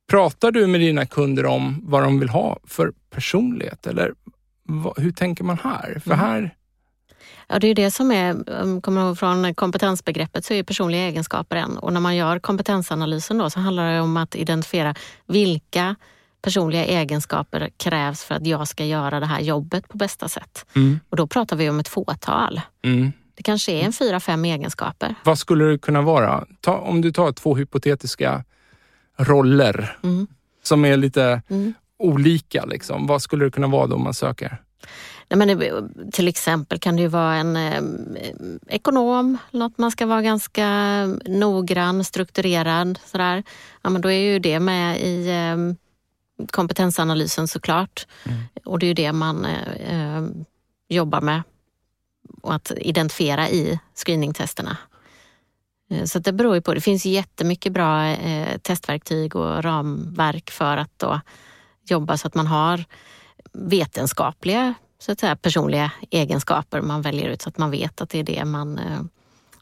[0.10, 3.88] Pratar du med dina kunder om vad de vill ha för personlighet?
[3.88, 4.14] Eller
[4.64, 6.02] vad, hur tänker man här?
[6.04, 6.26] För Mm.
[6.26, 6.56] här...
[7.48, 11.78] Ja, det är det som är, kommer ihåg från kompetensbegreppet, så är personliga egenskaper en.
[11.78, 15.96] Och när man gör kompetensanalysen då så handlar det om att identifiera vilka
[16.42, 20.66] personliga egenskaper krävs för att jag ska göra det här jobbet på bästa sätt.
[20.76, 21.00] Mm.
[21.10, 22.62] Och då pratar vi om ett fåtal.
[22.84, 23.12] Mm.
[23.38, 25.16] Det kanske är en fyra, fem egenskaper.
[25.24, 26.46] Vad skulle det kunna vara?
[26.62, 28.44] Ta, om du tar två hypotetiska
[29.18, 30.28] roller Mm.
[30.64, 31.74] som är lite Mm.
[32.00, 32.66] olika.
[32.66, 33.08] Liksom.
[33.08, 34.58] Vad skulle det kunna vara då om man söker?
[35.30, 37.82] Nej, men det, till exempel kan det ju vara en eh,
[38.68, 40.68] ekonom, något man ska vara ganska
[41.26, 43.00] noggrann, strukturerad.
[43.06, 43.44] Sådär.
[43.82, 48.08] Ja, men då är ju det med i eh, kompetensanalysen såklart.
[48.26, 48.40] Mm.
[48.66, 50.24] Och det är ju det man eh, eh,
[50.90, 51.42] jobbar med.
[52.48, 54.78] Och att identifiera i screeningtesterna.
[55.92, 56.74] Eh, Så det beror ju på.
[56.74, 61.22] Det finns jättemycket bra eh, testverktyg och ramverk för att då
[61.90, 62.86] jobba så att man har
[63.54, 68.20] vetenskapliga så att säga, personliga egenskaper man väljer ut så att man vet att det
[68.20, 69.02] är det man eh,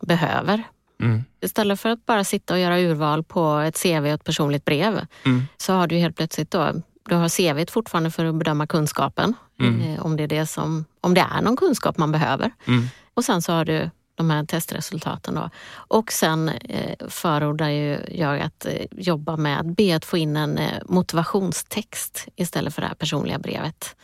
[0.02, 0.64] behöver.
[1.02, 1.24] Mm.
[1.42, 5.06] Istället för att bara sitta och göra urval på ett CV och ett personligt brev
[5.26, 5.44] Mm.
[5.58, 6.74] så har du helt plötsligt då,
[7.10, 9.34] du har CV fortfarande för att bedöma kunskapen.
[9.60, 9.82] Mm.
[9.82, 12.52] Eh, om, det är det som, om det är någon kunskap man behöver.
[12.66, 12.88] Mm.
[13.14, 15.36] Och sen så har du de här testresultaten.
[15.36, 15.50] Då.
[15.74, 20.38] Och sen eh, förordar ju jag att eh, jobba med att be att få in
[20.38, 23.96] en eh, motivationstext istället för det här personliga brevet.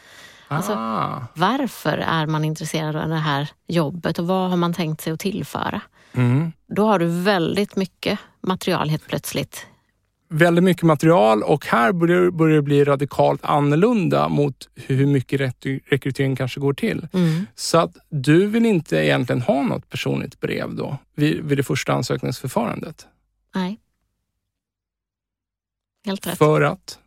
[0.48, 1.24] Alltså- Ah.
[1.34, 5.20] Varför är man intresserad av det här jobbet och vad har man tänkt sig att
[5.20, 5.82] tillföra?
[6.14, 6.52] Mm.
[6.68, 9.68] Då har du väldigt mycket material helt plötsligt.
[10.34, 15.42] Väldigt mycket material och här börjar, börjar det bli radikalt annorlunda mot hur mycket
[15.86, 17.08] rekrytering kanske går till.
[17.14, 17.46] Mm.
[17.56, 21.94] Så att du vill inte egentligen ha något personligt brev då vid, vid det första
[21.94, 23.08] ansökningsförfarandet?
[23.56, 23.80] Nej.
[26.06, 26.38] Helt rätt.
[26.38, 27.00] För att?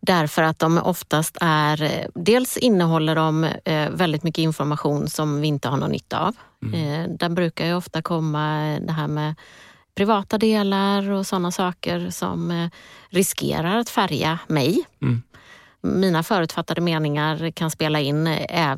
[0.00, 5.68] Därför att de oftast är, dels innehåller de eh, väldigt mycket information som vi inte
[5.68, 6.36] har någon nytta av.
[6.62, 6.74] Mm.
[6.74, 9.34] Eh, där brukar ju ofta komma det här med
[9.94, 12.68] privata delar och sådana saker som eh,
[13.08, 14.84] riskerar att färga mig.
[15.02, 15.22] Mm.
[15.80, 18.76] Mina förutfattade meningar kan spela in eh,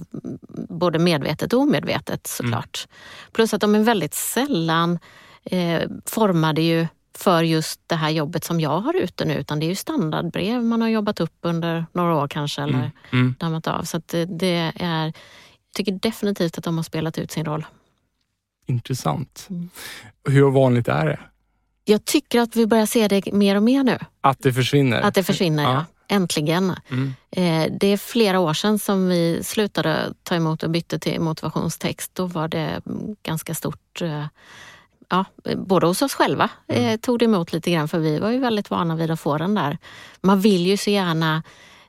[0.69, 2.87] både medvetet och omedvetet såklart.
[3.33, 4.99] Plus att de är väldigt sällan
[5.45, 6.87] eh, formade ju
[7.19, 10.65] för just det här jobbet som jag har ute nu utan det är ju standardbrev
[10.65, 12.91] man har jobbat upp under några år kanske eller Mm.
[13.13, 13.35] Mm.
[13.39, 13.83] dammat av.
[13.83, 15.13] Så att det, det är, jag
[15.77, 17.67] tycker definitivt att de har spelat ut sin roll.
[18.67, 19.47] Intressant.
[19.51, 19.71] Mm.
[20.29, 21.19] Hur vanligt är det?
[21.85, 23.99] Jag tycker att vi börjar se det mer och mer nu.
[24.21, 25.01] Att det försvinner?
[25.01, 25.73] Att det försvinner, ja.
[25.73, 25.85] Ja.
[26.09, 26.75] Äntligen.
[26.91, 27.15] Mm.
[27.31, 32.15] Eh, Det är flera år sedan som vi slutade ta emot och bytte till motivationstext.
[32.15, 34.27] Då var det mm, ganska stort, eh,
[35.09, 35.25] ja,
[35.57, 38.71] både hos oss själva eh, tog det emot lite grann för vi var ju väldigt
[38.71, 39.79] vana vid att få den där.
[40.21, 41.43] Man vill ju så gärna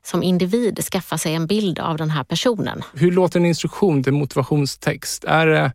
[0.03, 2.81] som individ skaffa sig en bild av den här personen.
[2.93, 5.23] Hur låter en instruktion till motivationstext?
[5.23, 5.71] Är det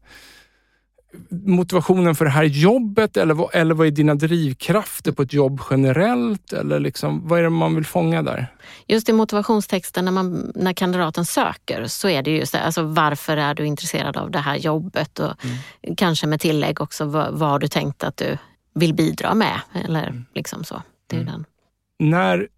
[1.30, 5.60] motivationen för det här jobbet eller vad, eller vad är dina drivkrafter på ett jobb
[5.70, 6.52] generellt?
[6.52, 8.46] Eller liksom, vad är det man vill fånga där?
[8.86, 13.36] Just i motivationstexten när, man, när kandidaten söker så är det just det, alltså varför
[13.36, 15.32] är du intresserad av det här jobbet och
[15.96, 18.38] kanske med tillägg också vad, vad har du tänkt att du
[18.74, 20.82] vill bidra med eller liksom så.
[21.06, 21.44] Det är ju den.
[21.98, 22.48] När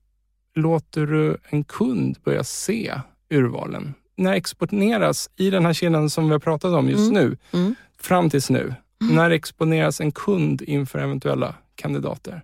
[0.54, 2.94] låter du en kund börja se
[3.30, 3.94] urvalen?
[4.16, 7.14] När exponeras i den här kedjan som vi har pratat om just Mm.
[7.24, 7.74] nu, Mm.
[8.04, 12.42] Fram tills nu, när exponeras en kund inför eventuella kandidater?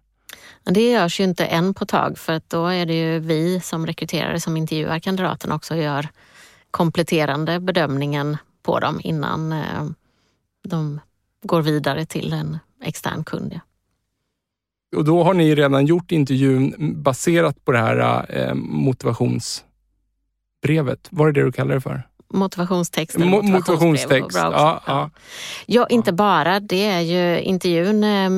[0.65, 3.87] Det görs ju inte än på tag för att då är det ju vi som
[3.87, 6.09] rekryterare som intervjuar kandidaterna också och gör
[6.71, 9.85] kompletterande bedömningen på dem innan eh,
[10.69, 11.01] de
[11.43, 13.53] går vidare till en extern kund.
[13.55, 13.61] Ja.
[14.97, 21.09] Och då har ni redan gjort intervjun baserat på det här eh, motivationsbrevet.
[21.11, 22.10] Var det det du kallade det för?
[22.31, 24.39] Motivationstext Mo- motivationstext.
[24.39, 25.11] Ja, ja.
[25.67, 26.61] Ja, inte bara.
[26.61, 28.31] Det är ju, intervjun eh,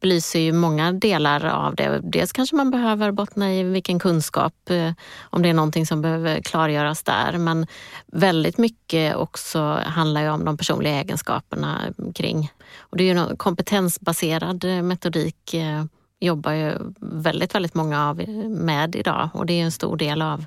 [0.00, 2.00] belyser ju många delar av det.
[2.02, 6.40] Dels kanske man behöver bottna i vilken kunskap, eh, om det är någonting som behöver
[6.42, 7.38] klargöras där.
[7.38, 7.66] Men
[8.06, 11.80] väldigt mycket också handlar ju om de personliga egenskaperna
[12.14, 12.52] kring.
[12.78, 15.84] Och det är ju en kompetensbaserad eh, metodik eh,
[16.20, 20.44] jobbar ju väldigt, väldigt många av med idag och det är en stor del av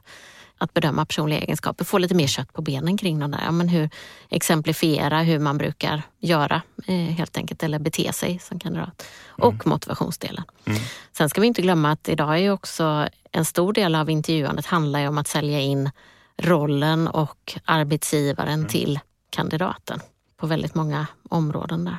[0.59, 3.41] att bedöma personliga egenskaper, få lite mer kött på benen kring de där.
[3.45, 3.89] Ja, men hur
[4.29, 9.05] exemplifiera hur man brukar göra eh, helt enkelt, eller bete sig som kandidat.
[9.27, 10.43] Och motivationsdelen.
[10.65, 10.79] Mm.
[11.17, 14.65] Sen ska vi inte glömma att idag är ju också en stor del av intervjuandet
[14.65, 15.89] handlar ju om att sälja in
[16.37, 19.99] rollen och arbetsgivaren till kandidaten
[20.37, 21.97] på väldigt många områden där.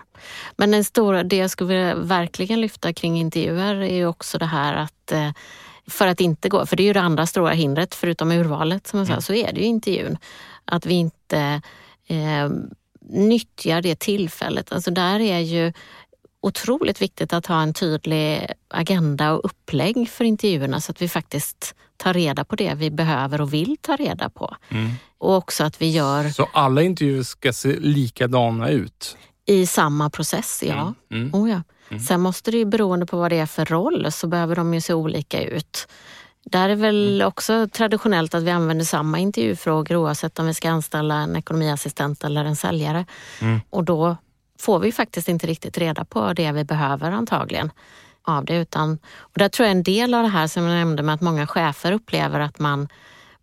[0.57, 4.47] Men en stor, det jag skulle vilja verkligen lyfta kring intervjuer är ju också det
[4.47, 5.31] här att eh,
[5.87, 8.99] för att inte gå, för det är ju det andra stora hindret förutom urvalet som
[8.99, 10.19] jag sa, så är det ju intervjun.
[10.65, 11.63] Att vi inte
[12.07, 12.51] eh,
[13.11, 14.73] nyttjar det tillfället.
[14.73, 15.73] Alltså där är ju
[16.43, 21.75] otroligt viktigt att ha en tydlig agenda och upplägg för intervjuerna så att vi faktiskt
[21.97, 24.57] tar reda på det vi behöver och vill ta reda på.
[24.69, 24.91] Mm.
[25.19, 29.17] Och också att vi gör Så alla intervjuer ska se likadana ut?
[29.47, 30.95] i samma process, ja.
[31.11, 31.35] Mm.
[31.35, 31.63] Oh ja.
[31.99, 34.81] Sen måste det ju beroende på vad det är för roll så behöver de ju
[34.81, 35.89] se olika ut.
[36.45, 41.15] Där är väl också traditionellt att vi använder samma intervjufrågor oavsett om vi ska anställa
[41.15, 43.07] en ekonomiassistent eller en säljare.
[43.41, 43.61] Mm.
[43.71, 44.17] Och då
[44.59, 47.71] får vi faktiskt inte riktigt reda på det vi behöver antagligen
[48.23, 48.57] av det.
[48.57, 51.21] Utan, och där tror jag en del av det här som jag nämnde med att
[51.21, 52.89] många chefer upplever att man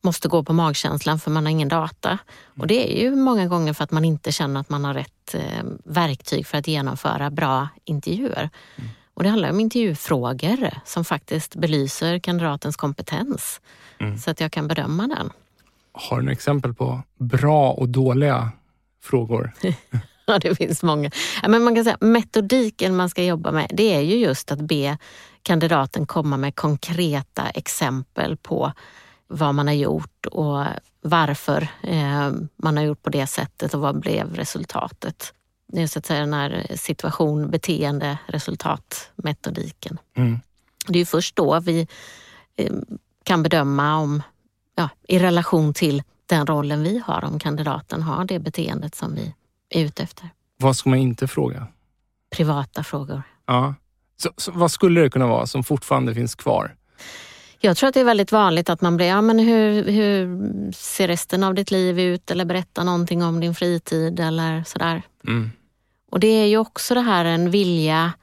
[0.02, 2.18] måste gå på magkänslan för man har ingen data.
[2.60, 5.34] Och det är ju många gånger för att man inte känner att man har rätt
[5.34, 8.50] eh, verktyg för att genomföra bra intervjuer.
[9.14, 13.62] Och det handlar om intervjufrågor som faktiskt belyser kandidatens kompetens
[14.24, 15.30] så att jag kan bedöma den.
[15.92, 18.52] Har du några exempel på bra och dåliga
[19.04, 19.54] frågor?
[20.30, 21.12] Ja, det finns många.
[21.48, 24.98] Men man kan säga metodiken man ska jobba med, det är ju just att be
[25.42, 28.74] kandidaten komma med konkreta exempel på
[29.28, 30.66] vad man har gjort och
[31.02, 35.34] varför eh, man har gjort på det sättet och vad blev resultatet.
[35.68, 40.00] Det är så att säga den här situation, beteende, resultatmetodiken.
[40.16, 40.40] Mm.
[40.88, 41.88] Det är först då vi
[42.56, 42.74] eh,
[43.24, 44.24] kan bedöma om,
[44.76, 49.34] ja, i relation till den rollen vi har, om kandidaten har det beteendet som vi
[49.70, 50.30] är ute efter.
[50.58, 51.68] Vad ska man inte fråga?
[52.30, 53.24] Privata frågor.
[53.46, 53.74] Ja.
[54.18, 56.76] Så, så, vad skulle det kunna vara som fortfarande finns kvar?
[57.60, 60.28] Jag tror att det är väldigt vanligt att man blir, ja men hur, hur
[60.72, 62.32] ser resten av ditt liv ut?
[62.32, 65.02] Eller berätta någonting om din fritid eller sådär.
[65.28, 65.52] Mm.
[66.12, 68.14] Och det är ju också det här en vilja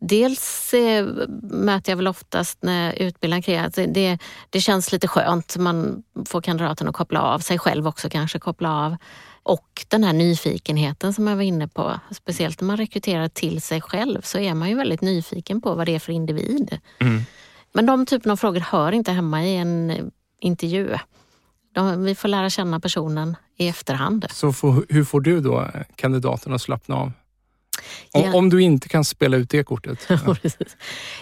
[0.00, 1.06] Dels eh,
[1.42, 4.18] möter jag väl oftast när jag utbildar att det,
[4.50, 5.56] det känns lite skönt.
[5.56, 8.96] Man får kandidaten att koppla av, sig själv också kanske koppla av.
[9.42, 12.00] Och den här nyfikenheten som jag var inne på.
[12.10, 15.86] Speciellt när man rekryterar till sig själv så är man ju väldigt nyfiken på vad
[15.86, 16.78] det är för individ.
[16.98, 17.22] Mm.
[17.78, 20.04] Men de typen av frågor hör inte hemma i en eh,
[20.40, 20.96] intervju.
[21.74, 24.26] De, vi får lära känna personen i efterhand.
[24.30, 27.12] Så får, hur får du då eh, kandidaten att slappna av?
[28.12, 28.34] Om, Ja.
[28.34, 29.98] om du inte kan spela ut det kortet.
[30.08, 30.36] Ja.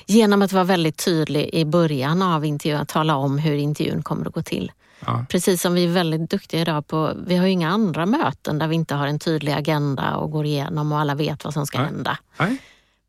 [0.06, 4.26] Genom att vara väldigt tydlig i början av intervjun, att tala om hur intervjun kommer
[4.26, 4.72] att gå till.
[5.06, 5.26] Ja.
[5.28, 8.68] Precis som vi är väldigt duktiga idag på, vi har ju inga andra möten där
[8.68, 11.78] vi inte har en tydlig agenda och går igenom och alla vet vad som ska
[11.78, 11.86] Nej.
[11.86, 12.18] hända.
[12.38, 12.58] Nej.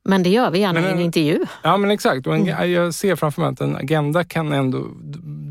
[0.07, 1.39] Men det gör vi gärna i en intervju.
[1.63, 2.27] ja, men exakt.
[2.27, 2.71] Och en, Mm.
[2.71, 4.87] Jag ser framför mig att en agenda kan ändå...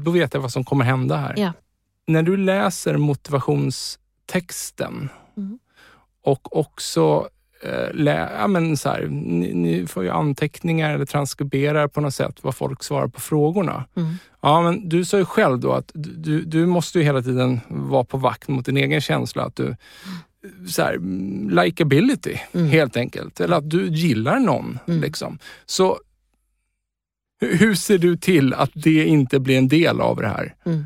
[0.04, 1.34] Då vet jag vad som kommer hända här.
[1.36, 1.52] Ja.
[2.06, 5.58] När du läser motivationstexten Mm.
[6.24, 7.28] och också
[7.62, 12.14] eh, lä, ja, men så här, ni, ni får ju anteckningar eller transkriberar på något
[12.14, 13.84] sätt vad folk svarar på frågorna.
[13.96, 14.14] Mm.
[14.42, 18.04] Ja, men du sa ju själv då att du, du måste ju hela tiden vara
[18.04, 19.42] på vakt mot din egen känsla.
[19.44, 19.76] Att du,
[20.68, 20.98] så här,
[21.64, 22.68] likability Mm.
[22.68, 23.40] helt enkelt.
[23.40, 24.78] Eller att du gillar någon.
[24.88, 25.00] Mm.
[25.00, 25.38] Liksom.
[25.66, 25.98] Så
[27.40, 30.54] hu- hur ser du till att det inte blir en del av det här?
[30.66, 30.84] Mm.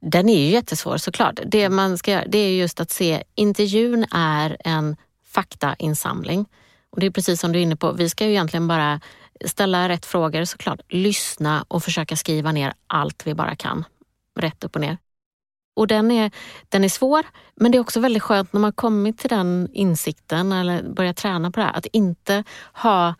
[0.00, 1.40] Den är ju jättesvår såklart.
[1.46, 4.96] Det man ska göra det är just att se, intervjun är en
[5.26, 6.46] faktainsamling.
[6.90, 9.00] Och det är precis som du är inne på, vi ska ju egentligen bara
[9.44, 13.84] ställa rätt frågor såklart, lyssna och försöka skriva ner allt vi bara kan.
[14.40, 14.98] Rätt upp och ner.
[15.78, 16.30] Och den är,
[16.68, 20.52] den är svår, men det är också väldigt skönt när man kommit till den insikten
[20.52, 23.14] eller börjat träna på det här, att inte ha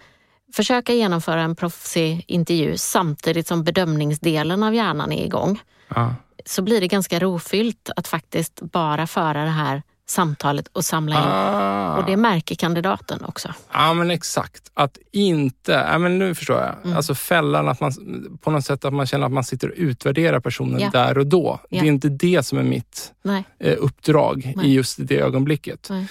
[0.52, 5.60] försöka genomföra en proffsig intervju samtidigt som bedömningsdelen av hjärnan är igång.
[5.88, 6.14] Ja.
[6.44, 11.22] Så blir det ganska rofyllt att faktiskt bara föra det här samtalet och samla in.
[11.26, 11.96] Ah.
[11.96, 13.54] Och det märker kandidaten också.
[13.72, 14.70] Ja men exakt.
[14.74, 16.74] Att inte, ja, men nu förstår jag.
[16.84, 16.96] Mm.
[16.96, 17.92] Alltså fällan att man
[18.40, 20.90] på något sätt att man känner att man sitter och utvärderar personen ja.
[20.92, 21.60] där och då.
[21.68, 21.80] Ja.
[21.80, 23.44] Det är inte det som är mitt Nej.
[23.58, 24.66] Eh, uppdrag Nej.
[24.66, 25.86] i just det ögonblicket.
[25.90, 26.06] Nej.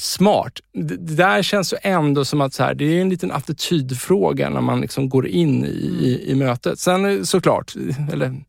[0.00, 0.60] Smart.
[0.72, 4.50] Det, det där känns ju ändå som att så här, det är en liten attitydfråga
[4.50, 6.04] när man liksom går in i, mm.
[6.04, 6.78] i, i mötet.
[6.78, 7.74] Sen såklart,
[8.12, 8.40] eller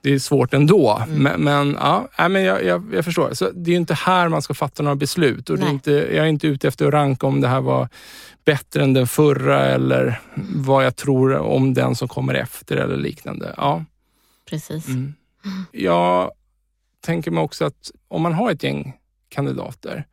[0.00, 1.02] det är svårt ändå.
[1.06, 1.22] Mm.
[1.22, 3.34] Men, men, ja, men jag, jag, jag, förstår.
[3.34, 5.50] Så det är inte här man ska fatta några beslut.
[5.50, 7.88] Och det är inte, jag är inte ute efter att ranka om det här var
[8.44, 10.20] bättre än den förra eller
[10.54, 13.54] vad jag tror om den som kommer efter eller liknande.
[13.56, 13.84] Ja.
[14.50, 14.88] Precis.
[14.88, 15.14] Mm.
[15.72, 16.30] Jag
[17.00, 18.96] tänker mig också att om man har ett gäng
[19.28, 20.06] kandidater,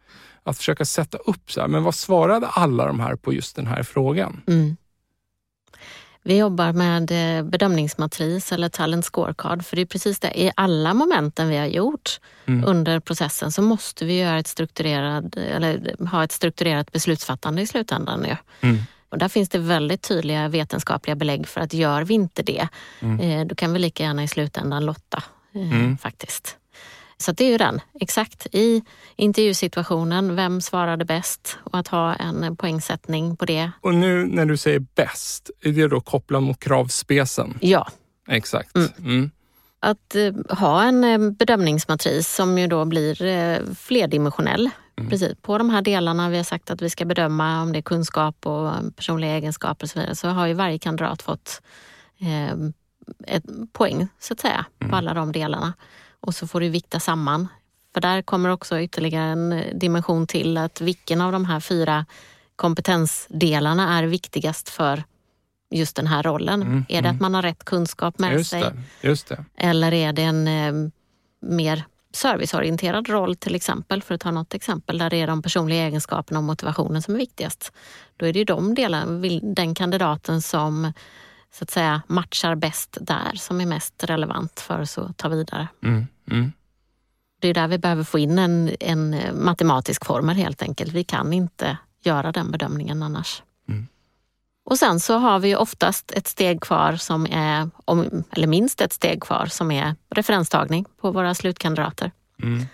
[0.43, 3.67] att försöka sätta upp så här, men vad svarade alla de här på just den
[3.67, 4.41] här frågan?
[4.47, 4.77] Mm.
[6.27, 10.41] Vi jobbar med eh, bedömningsmatris eller talent scorecard för det är precis det.
[10.41, 12.65] I alla momenten vi har gjort mm.
[12.67, 18.19] under processen så måste vi göra ett strukturerad, eller ha ett strukturerat beslutsfattande i slutändan.
[18.19, 18.37] Nu.
[18.61, 18.77] Mm.
[19.09, 22.67] Och där finns det väldigt tydliga vetenskapliga belägg för att gör vi inte det,
[22.99, 23.19] mm.
[23.19, 25.23] Eh, då kan vi lika gärna i slutändan lotta
[25.55, 25.97] eh, mm.
[25.97, 26.57] faktiskt.
[27.19, 28.47] Så det är ju den, exakt.
[28.51, 28.83] I
[29.15, 31.57] intervjusituationen, vem svarade bäst?
[31.63, 33.71] Och att ha en poängsättning på det.
[33.81, 37.57] Och nu när du säger bäst, är det då kopplat mot kravspecen?
[37.61, 37.87] Ja.
[38.27, 38.75] Exakt.
[38.75, 38.89] Mm.
[38.99, 39.31] Mm.
[39.79, 44.69] Att eh, ha en eh, bedömningsmatris som ju då blir eh, flerdimensionell.
[44.97, 45.09] Mm.
[45.09, 45.37] Precis.
[45.41, 48.45] På de här delarna vi har sagt att vi ska bedöma om det är kunskap
[48.45, 51.61] och personliga egenskaper och så vidare så har ju varje kandidat fått
[52.19, 52.53] eh,
[53.27, 53.43] ett
[53.73, 54.93] poäng så att säga på mm.
[54.93, 55.73] alla de delarna
[56.21, 57.47] och så får du vikta samman.
[57.93, 62.05] För där kommer också ytterligare en dimension till att vilken av de här fyra
[62.55, 65.03] kompetensdelarna är viktigast för
[65.69, 66.61] just den här rollen.
[66.61, 67.15] Mm, är det mm.
[67.15, 68.61] att man har rätt kunskap med just sig?
[68.61, 69.45] Det, just det.
[69.57, 70.89] Eller är det en eh,
[71.41, 75.87] mer serviceorienterad roll till exempel, för att ta något exempel, där det är de personliga
[75.87, 77.71] egenskaperna och motivationen som är viktigast.
[78.17, 80.93] Då är det ju de delarna, den kandidaten som
[81.57, 85.67] så att säga matchar bäst där som är mest relevant för oss att ta vidare.
[85.83, 86.51] Mm, mm.
[87.39, 90.93] Det är där vi behöver få in en, en matematisk formel helt enkelt.
[90.93, 93.43] Vi kan inte göra den bedömningen annars.
[93.69, 93.87] Mm.
[94.65, 97.69] Och sen så har vi oftast ett steg kvar som är,
[98.31, 102.11] eller minst ett steg kvar som är referenstagning på våra slutkandidater.
[102.43, 102.65] Mm.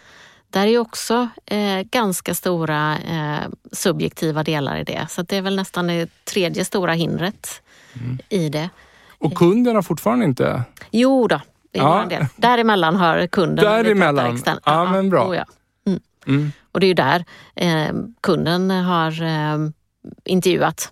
[0.49, 5.07] Där är också eh, ganska stora eh, subjektiva delar i det.
[5.09, 7.62] Så det är väl nästan det tredje stora hindret
[8.01, 8.17] mm.
[8.29, 8.69] i det.
[9.17, 10.63] Och kunden har fortfarande inte?
[10.91, 11.41] Jo då,
[11.71, 12.05] ja.
[12.09, 12.25] del.
[12.35, 14.41] däremellan har kunden Däremellan?
[14.45, 15.29] Ja, ja, men bra.
[15.29, 15.45] Oh, ja.
[15.87, 15.99] Mm.
[16.27, 16.51] Mm.
[16.71, 17.25] Och det är ju där
[17.55, 19.69] eh, kunden har eh,
[20.25, 20.91] intervjuat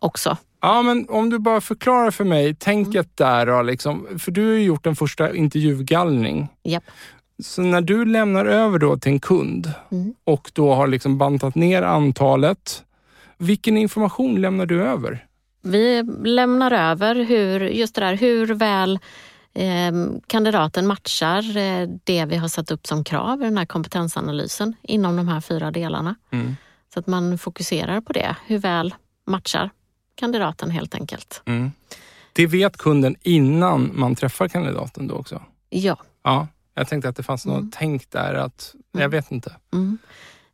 [0.00, 0.36] också.
[0.60, 3.36] Ja, men om du bara förklarar för mig tänket mm.
[3.36, 6.48] där då, liksom, för du har ju gjort en första intervjugallring.
[6.64, 6.84] Yep.
[7.42, 10.14] Så när du lämnar över då till en kund mm.
[10.24, 12.84] och då har liksom bantat ner antalet,
[13.38, 15.25] vilken information lämnar du över?
[15.66, 18.98] Vi lämnar över hur, just det där, hur väl
[19.54, 19.92] eh,
[20.26, 25.16] kandidaten matchar eh, det vi har satt upp som krav i den här kompetensanalysen inom
[25.16, 26.14] de här fyra delarna.
[26.30, 26.56] Mm.
[26.94, 28.36] Så att man fokuserar på det.
[28.46, 28.94] Hur väl
[29.26, 29.70] matchar
[30.14, 31.42] kandidaten helt enkelt.
[31.44, 31.72] Mm.
[32.32, 35.42] Det vet kunden innan man träffar kandidaten då också?
[35.70, 35.96] Ja.
[36.22, 37.70] ja jag tänkte att det fanns något mm.
[37.74, 39.10] tänk där att, jag mm.
[39.10, 39.56] vet inte.
[39.72, 39.98] Mm.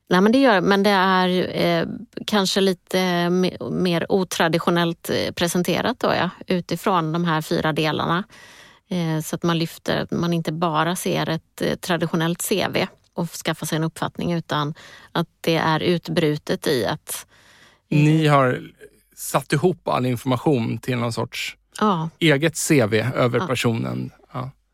[0.09, 1.86] Nej, men det gör men det är eh,
[2.26, 3.30] kanske lite
[3.70, 8.24] mer otraditionellt eh, presenterat då, ja, utifrån de här fyra delarna.
[8.88, 13.66] Eh, så att man lyfter, man inte bara ser ett eh, traditionellt CV och skaffar
[13.66, 14.74] sig en uppfattning utan
[15.12, 17.26] att det är utbrutet i att...
[17.88, 18.61] Eh, Ni har
[19.16, 22.09] satt ihop all information till någon sorts ja.
[22.18, 23.46] eget CV över ja.
[23.46, 24.11] personen?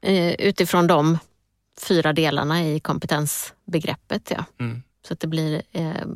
[0.01, 1.19] Eh, utifrån de
[1.81, 4.33] fyra delarna i kompetensbegreppet.
[4.37, 4.45] Ja.
[4.61, 4.83] Mm.
[5.07, 6.07] Så att det blir eh,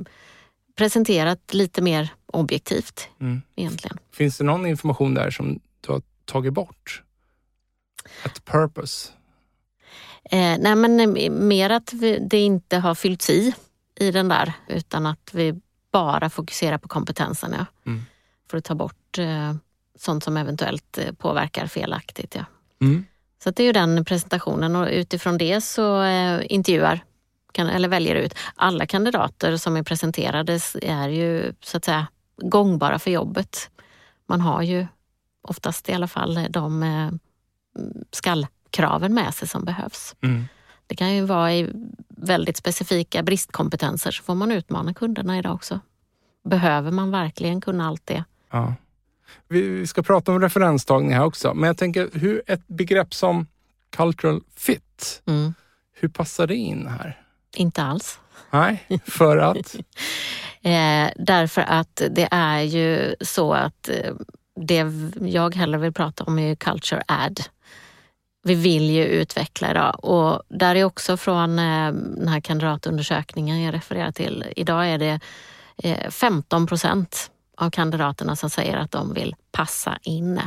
[0.77, 3.43] presenterat lite mer objektivt mm.
[3.57, 3.99] egentligen.
[4.13, 7.03] Finns det någon information där som du har tagit bort?
[8.25, 9.09] Ett purpose?
[10.25, 13.55] Eh, nej men eh, mer att vi, det inte har fyllts i
[13.95, 15.61] i den där utan att vi
[15.93, 17.55] bara fokuserar på kompetensen.
[17.59, 17.67] Ja.
[17.87, 18.03] Mm.
[18.51, 19.55] För att ta bort eh,
[19.99, 22.35] sånt som eventuellt eh, påverkar felaktigt.
[22.35, 22.45] Ja.
[22.81, 23.05] Mm.
[23.45, 27.01] Så det är ju den presentationen och utifrån det så eh, intervjuar
[27.53, 28.35] kan, eller väljer ut.
[28.55, 33.71] Alla kandidater som är presenterade är ju så att säga gångbara för jobbet.
[34.29, 34.87] Man har ju
[35.43, 37.11] oftast i alla fall de eh,
[38.11, 40.15] skallkraven med sig som behövs.
[40.23, 40.45] Mm.
[40.87, 41.71] Det kan ju vara i
[42.09, 45.81] väldigt specifika bristkompetenser så får man utmana kunderna idag också.
[46.45, 48.25] Behöver man verkligen kunna allt det?
[48.51, 48.75] Ja.
[49.49, 53.47] Vi, vi ska prata om referenstagning här också, men jag tänker hur ett begrepp som
[53.91, 55.55] cultural fit, Mm.
[55.93, 57.22] hur passar det in här?
[57.57, 58.19] Inte alls.
[58.51, 59.77] Nej, för att?
[60.65, 64.15] Eh, därför att det är ju så att eh,
[64.61, 64.85] det
[65.21, 67.41] jag hellre vill prata om är ju culture add.
[68.43, 73.75] Vi vill ju utveckla idag och där är också från eh, den här kandidatundersökningen jag
[73.75, 74.45] refererar till.
[74.57, 75.21] Idag är det
[75.83, 80.41] eh, 15 procent av kandidaterna som säger att de vill passa in.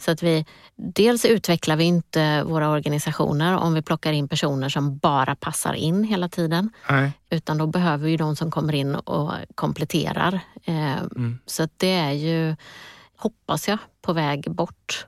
[0.00, 4.98] Så att vi, dels utvecklar vi inte våra organisationer om vi plockar in personer som
[4.98, 6.70] bara passar in hela tiden.
[6.90, 7.12] Nej.
[7.30, 10.40] Utan då behöver vi de som kommer in och kompletterar.
[10.64, 10.96] Eh,
[11.46, 12.56] Så att det är ju,
[13.16, 15.06] hoppas jag, på väg bort.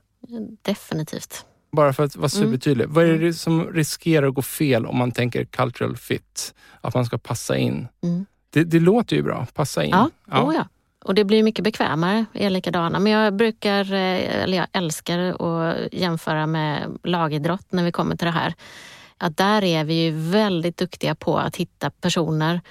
[0.61, 1.45] Definitivt.
[1.71, 2.47] Bara för att vara Mm.
[2.47, 2.87] supertydlig.
[2.89, 6.53] Vad är det som riskerar att gå fel om man tänker cultural fit?
[6.81, 7.87] Att man ska passa in.
[8.03, 8.25] Mm.
[8.49, 9.89] Det, det låter ju bra, passa in.
[9.91, 10.53] Ja, ja.
[10.53, 10.65] ja.
[11.07, 12.99] Och det blir mycket bekvämare, är likadana.
[12.99, 18.25] Men jag brukar, eh, eller jag älskar att jämföra med lagidrott när vi kommer till
[18.25, 18.53] det här.
[19.17, 22.61] Att där är vi ju väldigt duktiga på att hitta personer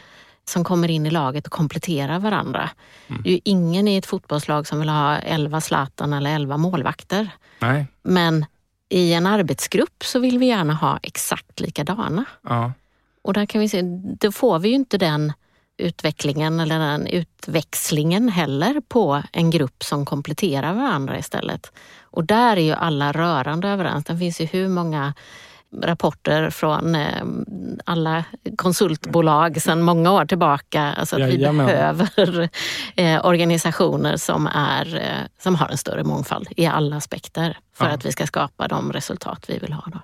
[0.45, 2.71] som kommer in i laget och kompletterar varandra.
[3.07, 7.29] Det är ju ingen i ett fotbollslag som vill ha 11 Zlatan eller 11 målvakter.
[7.59, 7.87] Nej.
[8.03, 8.47] Men
[8.89, 12.25] i en arbetsgrupp så vill vi gärna ha exakt likadana.
[12.43, 12.73] Ja.
[13.23, 13.83] Och där kan vi se,
[14.21, 15.33] då får vi ju inte den
[15.79, 21.73] utvecklingen eller den utväxlingen heller på en grupp som kompletterar varandra istället.
[22.03, 24.05] Och där är ju alla rörande överens.
[24.05, 25.15] Det finns ju hur många
[25.83, 27.23] rapporter från eh,
[27.85, 28.25] alla
[28.57, 30.83] konsultbolag sedan många år tillbaka.
[30.83, 31.67] Alltså att vi Jajamän.
[31.67, 32.49] behöver
[32.97, 37.91] eh, organisationer som, är, eh, som har en större mångfald i alla aspekter för Ja.
[37.93, 39.83] att vi ska skapa de resultat vi vill ha.
[39.93, 39.99] Då.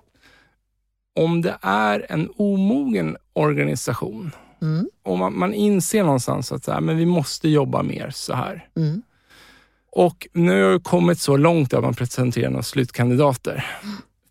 [1.23, 4.33] Om det är en omogen organisation
[4.63, 8.35] Mm, och man, man inser någonstans att så här, men vi måste jobba mer så
[8.35, 8.69] här.
[8.77, 9.03] mm,
[9.93, 13.67] Och nu har det kommit så långt att man presenterar några slutkandidater.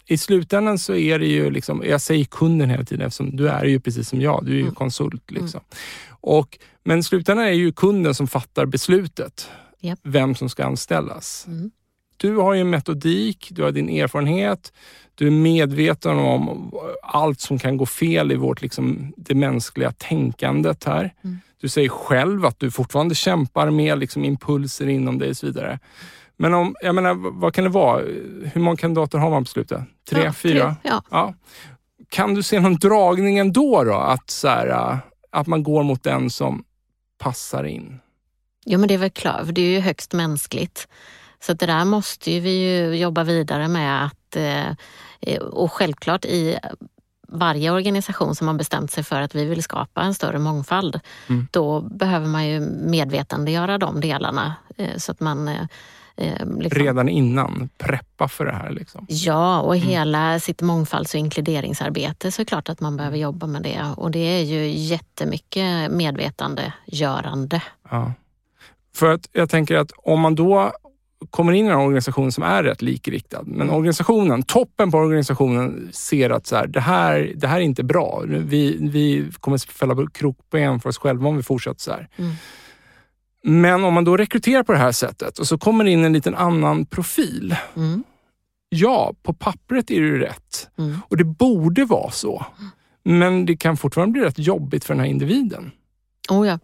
[0.06, 3.66] I slutändan så är det ju, liksom, jag säger kunden hela tiden eftersom du är
[3.66, 4.76] ju precis som jag, du är ju Mm.
[4.76, 5.32] konsult.
[5.32, 5.62] Liksom.
[6.10, 10.00] Och, men i slutändan är det ju kunden som fattar beslutet, Japp.
[10.04, 11.48] vem som ska anställas.
[12.22, 14.74] Du har ju en metodik, du har din erfarenhet,
[15.16, 16.72] du är medveten om
[17.04, 21.14] allt som kan gå fel i vårt, liksom, det mänskliga tänkandet här.
[21.24, 21.40] Mm.
[21.62, 25.80] Du säger själv att du fortfarande kämpar med liksom, impulser inom dig och så vidare.
[26.38, 28.02] Men om, jag menar, vad kan det vara?
[28.54, 29.82] Hur många kandidater har man på slutet?
[30.10, 30.76] Tre, Ja, fyra?
[30.84, 31.34] Ja, Ja.
[32.10, 33.94] Kan du se någon dragning ändå då?
[33.94, 35.00] Att, så här,
[35.30, 36.64] att man går mot den som
[37.18, 38.00] passar in?
[38.66, 40.88] Ja, men det är väl klart, för det är ju högst mänskligt.
[41.42, 46.58] Så det där måste ju vi ju jobba vidare med att, eh, och självklart i
[47.28, 51.48] varje organisation som har bestämt sig för att vi vill skapa en större mångfald, Mm.
[51.52, 57.70] då behöver man ju medvetandegöra de delarna eh, så att man eh, liksom, Redan innan,
[57.78, 58.70] preppa för det här.
[58.72, 59.06] Liksom.
[59.10, 63.48] Ja, och hela sitt mångfalds och inkluderingsarbete så är det klart att man behöver jobba
[63.48, 63.86] med det.
[63.98, 67.62] Och det är ju jättemycket medvetandegörande.
[67.90, 68.14] Ja.
[68.96, 70.72] För att jag tänker att om man då
[71.30, 76.30] kommer in i en organisation som är rätt likriktad, men organisationen, toppen på organisationen ser
[76.30, 78.24] att så här, det, här, det här är inte bra.
[78.26, 82.10] Vi, vi kommer fälla krokben för oss själva om vi fortsätter så här.
[82.16, 82.32] Mm.
[83.44, 86.36] Men om man då rekryterar på det här sättet och så kommer in en liten
[86.36, 87.56] annan profil.
[87.76, 88.04] Mm,
[88.74, 90.98] Ja, på pappret är det rätt mm.
[91.08, 92.46] och det borde vara så.
[93.04, 95.72] Men det kan fortfarande bli rätt jobbigt för den här individen.
[96.30, 96.60] Oh ja,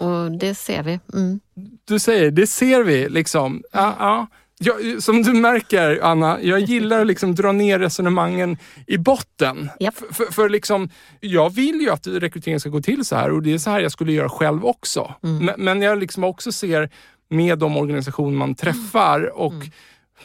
[0.00, 1.00] och det ser vi.
[1.14, 1.40] Mm.
[1.84, 3.08] du säger, det ser vi.
[3.08, 3.62] liksom.
[3.72, 4.26] Ja, ja.
[4.62, 9.70] Jag, som du märker, Anna, jag gillar att liksom dra ner resonemangen i botten.
[9.80, 9.94] Japp.
[10.10, 10.88] För, för, liksom,
[11.20, 13.80] jag vill ju att rekryteringen ska gå till så här och det är så här
[13.80, 15.14] jag skulle göra själv också.
[15.22, 15.44] Mm.
[15.44, 16.90] Men, men jag liksom också ser
[17.30, 19.52] med de organisationer man träffar och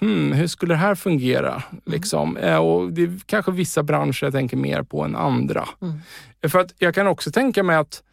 [0.02, 0.14] Mm.
[0.16, 1.64] hmm, hur skulle det här fungera?
[1.86, 2.38] Liksom.
[2.38, 5.68] Eh, Och det är kanske vissa branscher jag tänker mer på än andra.
[5.82, 6.00] Mm.
[6.50, 8.04] För att jag kan också tänka mig att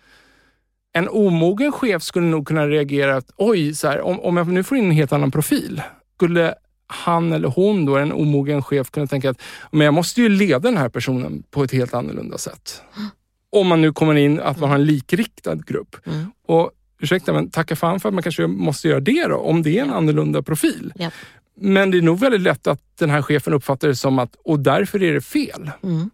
[0.93, 4.63] en omogen chef skulle nog kunna reagera att oj, så här, om, om jag nu
[4.63, 5.83] får in en helt annan profil,
[6.15, 6.55] skulle
[6.87, 9.41] han eller hon, då, en omogen chef, kunna tänka att
[9.71, 12.83] men jag måste ju leda den här personen på ett helt annorlunda sätt.
[13.51, 15.97] Om man nu kommer in att man har en likriktad grupp.
[16.07, 16.27] Mm.
[16.47, 16.71] Och
[17.01, 19.83] ursäkta, men tacka fan för att man kanske måste göra det då, om det är
[19.83, 20.93] en annorlunda profil.
[20.97, 21.13] Japp.
[21.57, 24.61] Men det är nog väldigt lätt att den här chefen uppfattar det som att, och
[24.61, 25.71] därför är det fel.
[25.83, 26.11] Mm.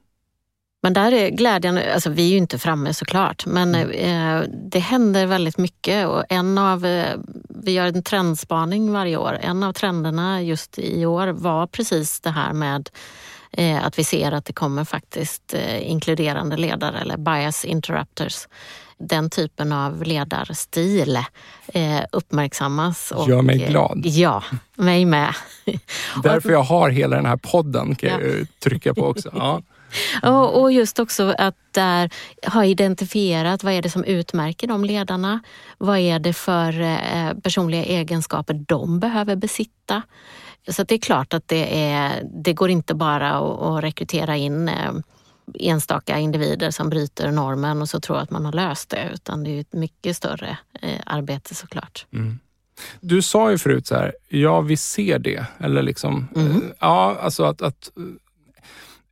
[0.83, 3.91] Men där är glädjande, alltså vi är ju inte framme såklart, men mm.
[3.91, 7.17] eh, det händer väldigt mycket och en av, eh,
[7.49, 9.39] vi gör en trendspaning varje år.
[9.41, 12.91] En av trenderna just i år var precis det här med
[13.53, 18.47] eh, att vi ser att det kommer faktiskt inkluderande ledare eller bias interrupters
[18.99, 21.17] den typen av ledarstil
[21.67, 23.11] eh, uppmärksammas.
[23.11, 24.03] Och, Gör mig glad.
[24.05, 24.43] Ja,
[24.75, 25.35] mig med.
[26.23, 28.21] Därför jag har hela den här podden kan ja.
[28.21, 29.31] jag trycka på också.
[29.35, 29.63] Ja.
[30.23, 32.11] Och, och just också att där
[32.47, 35.41] ha identifierat vad är det som utmärker de ledarna.
[35.79, 40.03] Vad är det för eh, personliga egenskaper de behöver besitta.
[40.69, 44.93] Så det är klart att det, är, det går inte bara att, rekrytera in eh,
[45.55, 49.11] enstaka individer som bryter normen och så tror att man har löst det.
[49.15, 52.07] Utan det är ett mycket större eh, arbete såklart.
[52.13, 52.39] Mm.
[53.01, 55.47] Du sa ju förut så här, ja vi ser det.
[55.59, 56.73] Eller liksom, mm.
[56.81, 57.91] ja alltså att, att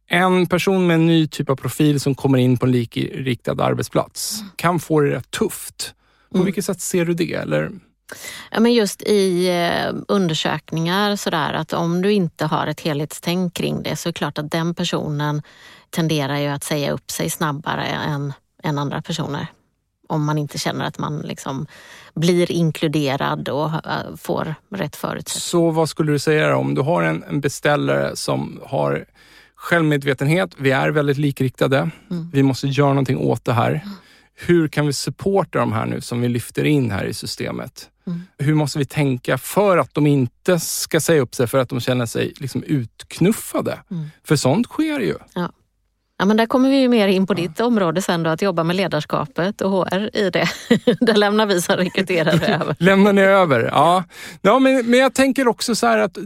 [0.09, 4.43] en person med en ny typ av profil som kommer in på en likriktad arbetsplats
[4.57, 5.95] kan få det rätt tufft.
[6.31, 6.45] På mm.
[6.45, 7.33] vilket sätt ser du det?
[7.33, 7.71] Eller?
[8.51, 13.83] Ja, men just i eh, undersökningar sådär att om du inte har ett helhetstänk kring
[13.83, 15.43] det så är det klart att den personen
[15.91, 18.33] tenderar ju att säga upp sig snabbare än,
[18.63, 19.47] än andra personer.
[20.09, 21.67] Om man inte känner att man liksom
[22.15, 25.41] blir inkluderad och uh, får rätt förutsättningar.
[25.41, 29.07] Så vad skulle du säga om du har en, en beställare som har
[29.67, 32.31] självmedvetenhet, vi är väldigt likriktade, mm.
[32.33, 33.71] vi måste göra någonting åt det här.
[33.71, 33.89] Mm.
[34.35, 37.91] Hur kan vi supporta de här nu som vi lyfter in här i systemet?
[38.07, 38.23] Mm.
[38.39, 41.81] Hur måste vi tänka för att de inte ska säga upp sig för att de
[41.81, 43.79] känner sig liksom utknuffade?
[43.91, 44.07] Mm.
[44.25, 45.15] För sånt sker ju.
[45.35, 45.53] Ja.
[46.19, 48.65] Ja, men där kommer vi ju mer in på ditt område sen då, att jobba
[48.65, 50.49] med ledarskapet och HR i det.
[51.01, 52.77] där lämnar vi som rekryterare över.
[52.79, 53.61] lämnar ni över?
[53.73, 54.05] Ja.
[54.43, 56.19] ja men, men jag tänker också så här att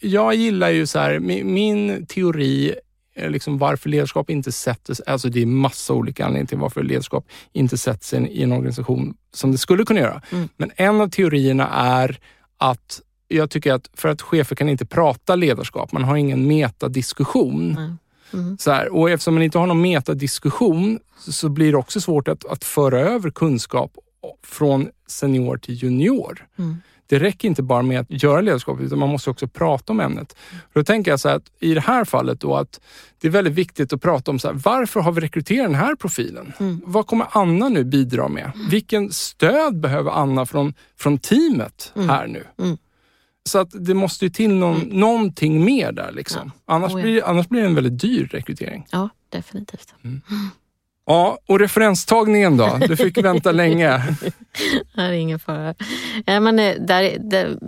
[0.00, 2.74] jag gillar ju så här, min, min teori
[3.16, 7.78] liksom varför ledarskap inte sätter alltså det är massa olika anledningar till varför ledarskap inte
[7.78, 10.22] sätts i en organisation som det skulle kunna göra.
[10.32, 10.48] Mm.
[10.56, 12.18] Men en av teorierna är
[12.58, 17.70] att jag tycker att för att chefer kan inte prata ledarskap, man har ingen metadiskussion.
[17.70, 17.98] Mm.
[18.32, 18.58] Mm.
[18.58, 22.44] Så här, och eftersom man inte har någon metadiskussion så blir det också svårt att,
[22.44, 23.92] att föra över kunskap
[24.44, 26.46] från senior till junior.
[26.58, 26.76] Mm.
[27.08, 30.36] Det räcker inte bara med att göra ledarskap utan man måste också prata om ämnet.
[30.72, 32.80] Då tänker jag så att i det här fallet då att
[33.20, 35.94] det är väldigt viktigt att prata om så här, varför har vi rekryterat den här
[35.94, 36.52] profilen?
[36.60, 36.80] Mm.
[36.84, 38.52] Vad kommer Anna nu bidra med?
[38.70, 42.08] Vilken stöd behöver Anna från, från teamet mm.
[42.08, 42.44] här nu?
[43.46, 44.88] Så att det måste ju till någon, mm.
[44.88, 46.12] någonting mer där.
[46.12, 46.52] Liksom.
[46.66, 46.74] Ja.
[46.74, 47.02] Annars, oh, ja.
[47.02, 48.86] blir, annars blir det en väldigt dyr rekrytering.
[48.90, 49.94] Ja, definitivt.
[50.04, 50.20] Mm.
[51.06, 52.78] Ja, och referenstagningen då?
[52.88, 53.88] Du fick vänta länge.
[54.94, 55.74] det är ingen fara.
[56.26, 57.58] Ja, men eh, där, där,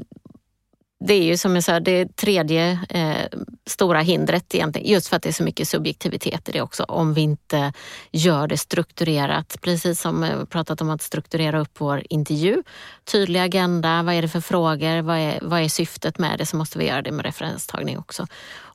[1.00, 5.22] det är ju som jag sa, det tredje eh, stora hindret egentligen, just för att
[5.22, 6.82] det är så mycket subjektivitet i det också.
[6.82, 7.72] Om vi inte
[8.12, 12.62] gör det strukturerat, precis som eh, vi pratat om att strukturera upp vår intervju.
[13.04, 16.46] Tydlig agenda, vad är det för frågor, vad är, vad är syftet med det?
[16.46, 18.26] Så måste vi göra det med referenstagning också.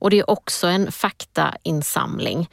[0.04, 2.50] Och det är också en faktainsamling.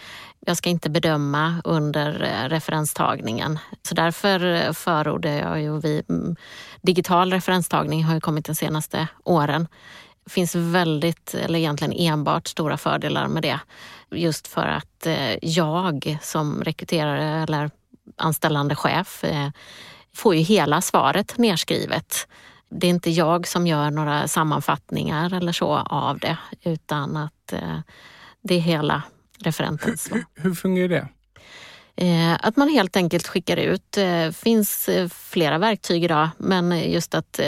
[0.46, 3.58] Jag ska inte bedöma under eh, referenstagningen.
[3.82, 6.36] Så därför eh, förordar jag ju vi, mm,
[6.82, 9.68] digital referenstagning har ju kommit de senaste åren.
[10.24, 13.60] Det finns väldigt, eller egentligen enbart stora fördelar med det.
[14.10, 17.70] Just för att eh, jag som rekryterare eller
[18.16, 19.24] anställande chef
[20.14, 22.28] får ju hela svaret nerskrivet.
[22.68, 27.54] Det är inte jag som gör några sammanfattningar eller så av det utan att
[28.42, 29.02] det är hela
[29.40, 30.08] referentens.
[30.12, 31.08] Hur, hur fungerar det?
[31.96, 36.92] Eh, att man helt enkelt skickar ut, det eh, finns eh, flera verktyg idag, men
[36.92, 37.40] just att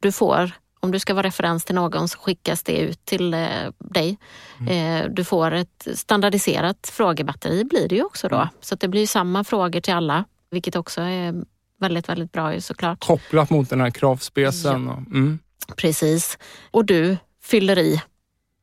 [0.00, 3.30] du får, om du ska vara referens till någon så skickas det ut till
[3.78, 4.18] dig.
[4.60, 5.14] Mm.
[5.14, 8.36] Du får ett standardiserat frågebatteri blir det ju också då.
[8.36, 8.48] Mm.
[8.60, 11.34] Så det blir samma frågor till alla, vilket också är
[11.80, 13.06] väldigt, väldigt bra såklart.
[13.06, 14.86] Kopplat mot den här kravspecen.
[14.86, 14.96] Ja.
[14.96, 15.38] Mm.
[15.76, 16.38] Precis.
[16.70, 18.02] Och du fyller i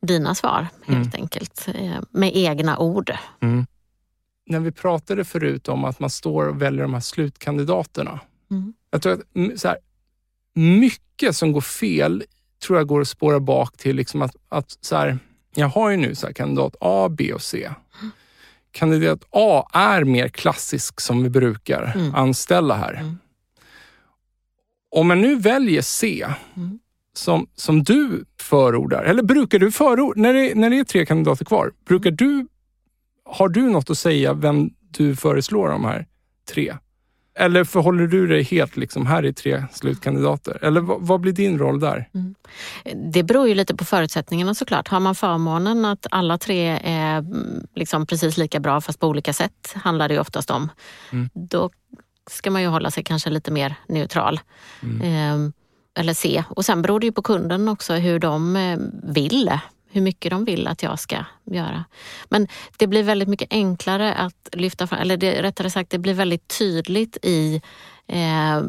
[0.01, 1.21] dina svar helt mm.
[1.21, 3.13] enkelt eh, med egna ord.
[3.41, 3.65] Mm.
[4.45, 8.19] När vi pratade förut om att man står och väljer de här slutkandidaterna.
[8.51, 8.73] Mm.
[8.91, 9.77] Jag tror att så här,
[10.53, 12.23] mycket som går fel
[12.65, 15.19] tror jag går att spåra bak till liksom att, att så här,
[15.55, 17.69] jag har ju nu så här, kandidat A, B och C.
[18.71, 22.15] Kandidat A är mer klassisk som vi brukar mm.
[22.15, 22.93] anställa här.
[22.93, 23.17] Mm.
[24.89, 26.79] Om man nu väljer C, mm
[27.13, 29.03] som, som du förordar?
[29.03, 32.47] Eller brukar du förorda, när det, när det är tre kandidater kvar, brukar du,
[33.25, 36.07] har du något att säga vem du föreslår de här
[36.53, 36.73] tre?
[37.35, 40.59] Eller förhåller du dig helt liksom, här är tre slutkandidater?
[40.61, 42.09] Eller vad, blir din roll där?
[42.13, 42.35] Mm.
[43.11, 44.87] Det beror ju lite på förutsättningarna såklart.
[44.87, 49.33] Har man förmånen att alla tre är mm, liksom precis lika bra fast på olika
[49.33, 50.69] sätt handlar det ju oftast om.
[51.11, 51.29] Mm.
[51.33, 51.69] Då
[52.29, 54.39] ska man ju hålla sig kanske lite mer neutral.
[54.83, 55.01] Mm.
[55.01, 55.51] Eh,
[55.99, 56.43] eller se.
[56.49, 59.51] Och sen beror det ju på kunden också hur de eh, vill
[59.91, 61.85] hur mycket de vill att jag ska göra.
[62.29, 66.13] Men det blir väldigt mycket enklare att lyfta fram, eller det, rättare sagt det blir
[66.13, 67.61] väldigt tydligt i
[68.07, 68.61] eh,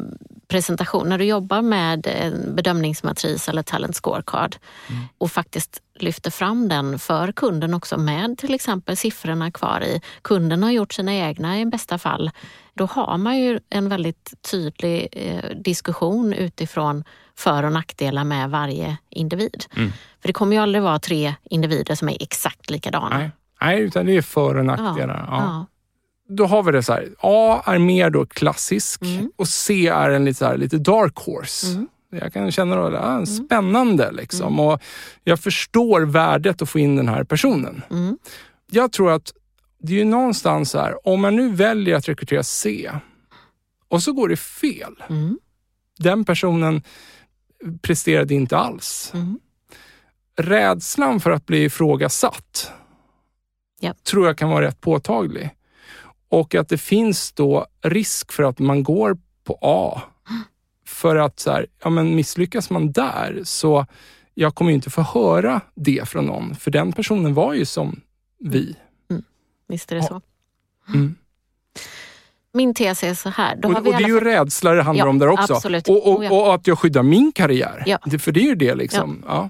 [0.47, 1.09] presentation.
[1.09, 4.55] När du jobbar med en bedömningsmatris eller talent scorecard
[4.89, 5.03] mm.
[5.17, 10.01] och faktiskt lyfter fram den för kunden också med till exempel siffrorna kvar i.
[10.21, 12.31] Kunden har gjort sina egna i bästa fall.
[12.73, 17.03] Då har man ju en väldigt tydlig eh, diskussion utifrån
[17.35, 19.65] för och nackdelar med varje individ.
[19.75, 19.91] Mm.
[20.21, 23.17] För det kommer ju aldrig vara tre individer som är exakt likadana.
[23.17, 23.31] Nej,
[23.61, 25.25] Nej utan det är för och nackdelar.
[25.27, 25.65] Ja, ja.
[26.29, 27.09] Då har vi det så här.
[27.19, 29.31] A är mer då klassisk mm.
[29.35, 31.67] och C är en lite, så här, lite dark horse.
[31.67, 31.87] Mm.
[32.09, 33.25] Jag kan känna att det är mm.
[33.25, 34.11] spännande.
[34.11, 34.53] Liksom.
[34.53, 34.59] Mm.
[34.59, 34.81] Och
[35.23, 37.81] jag förstår värdet att få in den här personen.
[37.91, 38.17] Mm.
[38.71, 39.33] Jag tror att
[39.79, 42.91] det är ju någonstans så här, om man nu väljer att rekrytera C
[43.87, 45.03] och så går det fel.
[45.99, 46.81] Den personen
[47.81, 49.11] presterade inte alls.
[49.13, 49.39] Mm.
[50.37, 52.71] Rädslan för att bli ifrågasatt
[53.81, 54.03] yep.
[54.03, 55.49] tror jag kan vara rätt påtaglig.
[56.33, 60.01] Och att det finns då risk för att man går på A.
[60.85, 63.85] För att så här, ja, men misslyckas man där så
[64.33, 66.55] jag kommer inte få höra det från någon.
[66.55, 68.01] För den personen var ju som
[68.39, 68.75] vi.
[69.09, 69.23] Mm.
[69.67, 70.07] Visst är det ja.
[70.07, 70.21] så.
[70.93, 71.15] Mm.
[72.53, 73.65] Min tes är så här.
[73.65, 74.23] Och, och det är ju fall...
[74.23, 75.53] rädsla det handlar ja, om där också.
[75.53, 75.89] Absolut.
[75.89, 77.83] Och, och, och, att jag skyddar min karriär.
[77.85, 77.99] Ja.
[78.19, 79.23] för det är ju det liksom.
[79.27, 79.49] Ja.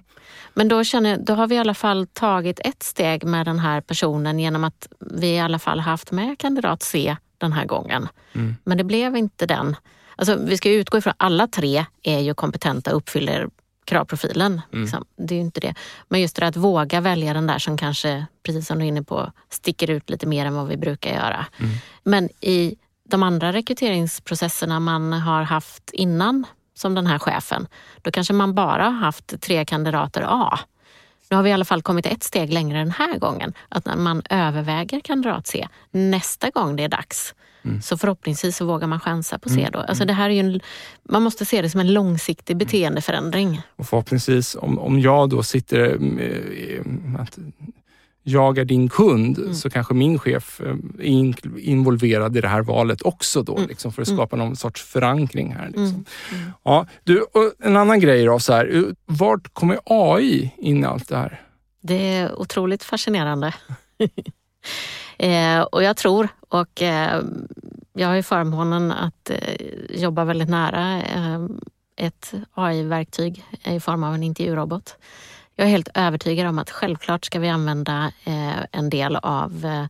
[0.53, 3.81] Men då, känner, då har vi i alla fall tagit ett steg med den här
[3.81, 8.07] personen genom att vi i alla fall haft med kandidat C den här gången.
[8.33, 8.55] Mm.
[8.63, 9.75] Men det blev inte den.
[10.15, 13.49] Alltså, vi ska utgå ifrån att alla tre är ju kompetenta och uppfyller
[13.85, 14.61] kravprofilen.
[14.71, 14.83] Mm.
[14.83, 15.05] Liksom.
[15.15, 15.75] Det är ju inte det.
[16.07, 19.03] Men just det att våga välja den där som kanske, precis som du är inne
[19.03, 21.45] på, sticker ut lite mer än vad vi brukar göra.
[21.57, 21.71] Mm.
[22.03, 22.75] Men i
[23.09, 27.67] de andra rekryteringsprocesserna man har haft innan, som den här chefen,
[28.01, 30.59] då kanske man bara haft tre kandidater A.
[31.29, 33.53] Nu har vi i alla fall kommit ett steg längre den här gången.
[33.69, 37.81] Att när man överväger kandidat C, nästa gång det är dags, mm.
[37.81, 39.71] så förhoppningsvis så vågar man chansa på C mm.
[39.71, 39.79] då.
[39.79, 40.59] Alltså det här är en,
[41.03, 43.61] man måste se det som en långsiktig beteendeförändring.
[43.75, 47.27] Och förhoppningsvis, om, om jag då sitter med,
[48.23, 49.53] jag är din kund mm.
[49.53, 53.69] så kanske min chef eh, är involverad i det här valet också då, mm.
[53.69, 54.17] liksom, för att mm.
[54.17, 55.65] skapa någon sorts förankring här.
[55.65, 55.83] Liksom.
[55.83, 56.05] Mm.
[56.31, 56.51] mm.
[56.63, 57.25] Ja, du,
[57.59, 61.41] en annan grej då, så här, vart kommer AI in i allt det här?
[61.81, 63.53] Det är otroligt fascinerande.
[65.17, 67.21] eh, och jag tror, och eh,
[67.93, 69.55] jag har ju förmånen att eh,
[69.89, 71.45] jobba väldigt nära eh,
[71.95, 74.97] ett AI-verktyg i form av en intervjurobot.
[75.55, 79.85] Jag är helt övertygad om att självklart ska vi använda eh, en del av eh,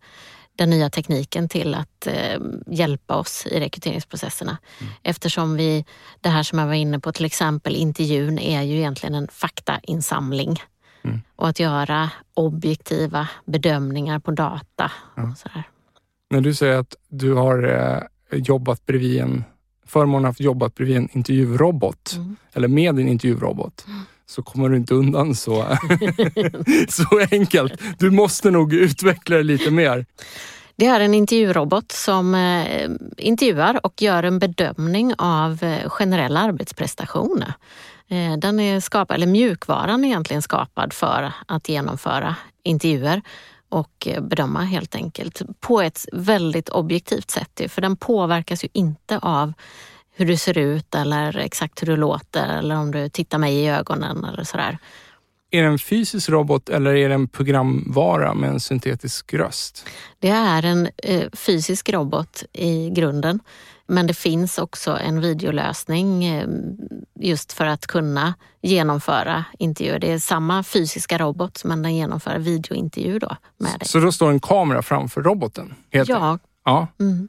[0.55, 4.57] den nya tekniken till att eh, hjälpa oss i rekryteringsprocesserna.
[4.79, 4.93] Mm.
[5.03, 5.85] Eftersom vi,
[6.21, 10.61] det här som jag var inne på, till exempel intervjun är ju egentligen en faktainsamling.
[11.03, 11.21] Mm.
[11.35, 14.91] Och att göra objektiva bedömningar på data.
[15.15, 15.31] Ja.
[15.31, 15.63] Och sådär.
[16.29, 19.43] När du säger att du har jobbat bredvid en
[19.85, 22.35] förmånen att jobbat bredvid en intervjurobot, mm.
[22.53, 23.85] eller med en intervjurobot.
[24.25, 25.77] Så kommer du inte undan så,
[26.89, 27.81] så enkelt.
[27.99, 30.05] Du måste nog utveckla det lite mer.
[30.75, 37.43] Det är en intervjurobot som eh, intervjuar och gör en bedömning av eh, generell arbetsprestation.
[38.07, 43.21] Eh, den är skapad, eller mjukvaran är egentligen skapad för att genomföra intervjuer
[43.69, 47.61] och bedöma helt enkelt på ett väldigt objektivt sätt.
[47.67, 49.53] För den påverkas ju inte av
[50.15, 53.69] hur du ser ut eller exakt hur du låter eller om du tittar mig i
[53.69, 54.77] ögonen eller sådär.
[55.51, 59.85] Är det en fysisk robot eller är det en programvara med en syntetisk röst?
[60.19, 63.39] Det är en eh, fysisk robot i grunden.
[63.87, 66.47] Men det finns också en videolösning eh,
[67.19, 69.99] just för att kunna genomföra intervjuer.
[69.99, 73.87] Det är samma fysiska robot men den genomför videointervju då med dig.
[73.87, 75.73] Så då står en kamera framför roboten?
[75.91, 76.39] Helt ja.
[76.65, 76.87] ja.
[76.99, 77.27] Mm.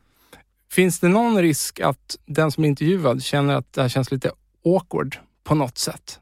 [0.73, 4.31] Finns det någon risk att den som är intervjuad känner att det här känns lite
[4.65, 6.21] awkward på något sätt?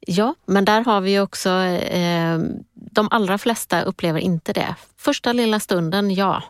[0.00, 2.38] Ja, men där har vi också, eh,
[2.74, 4.74] de allra flesta upplever inte det.
[4.96, 6.42] Första lilla stunden, ja.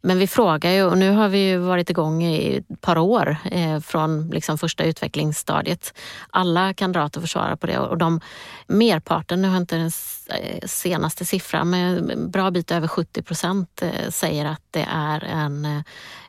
[0.00, 3.36] Men vi frågar ju och nu har vi ju varit igång i ett par år
[3.44, 5.94] eh, från liksom första utvecklingsstadiet.
[6.30, 8.20] Alla kandidater får svara på det och de,
[8.66, 9.90] merparten, nu har jag inte den
[10.30, 15.24] eh, senaste siffran, men en bra bit över 70 procent eh, säger att det är
[15.24, 15.82] en eh,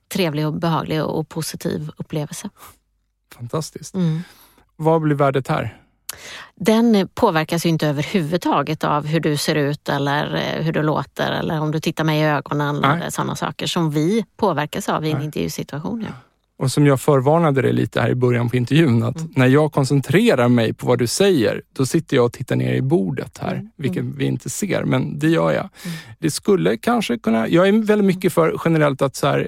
[0.10, 2.50] trevlig och behaglig och positiv upplevelse.
[3.36, 3.96] Fantastiskt.
[3.96, 4.22] Mm.
[4.76, 5.78] Vad blir värdet här?
[6.56, 11.32] Den påverkas ju inte överhuvudtaget av hur du ser ut eller eh, hur du låter
[11.32, 15.12] eller om du tittar mig i ögonen eller sådana saker som vi påverkas av i
[15.12, 15.26] en Nej.
[15.26, 16.06] intervjusituation.
[16.08, 16.14] Ja.
[16.58, 19.32] Och som jag förvarnade dig lite här i början på intervjun, att mm.
[19.36, 22.82] när jag koncentrerar mig på vad du säger, då sitter jag och tittar ner i
[22.82, 23.70] bordet här, mm.
[23.76, 24.18] vilket mm.
[24.18, 25.70] vi inte ser, men det gör jag.
[25.86, 25.98] Mm.
[26.20, 27.48] Det skulle kanske kunna...
[27.48, 29.48] Jag är väldigt mycket för generellt att så här,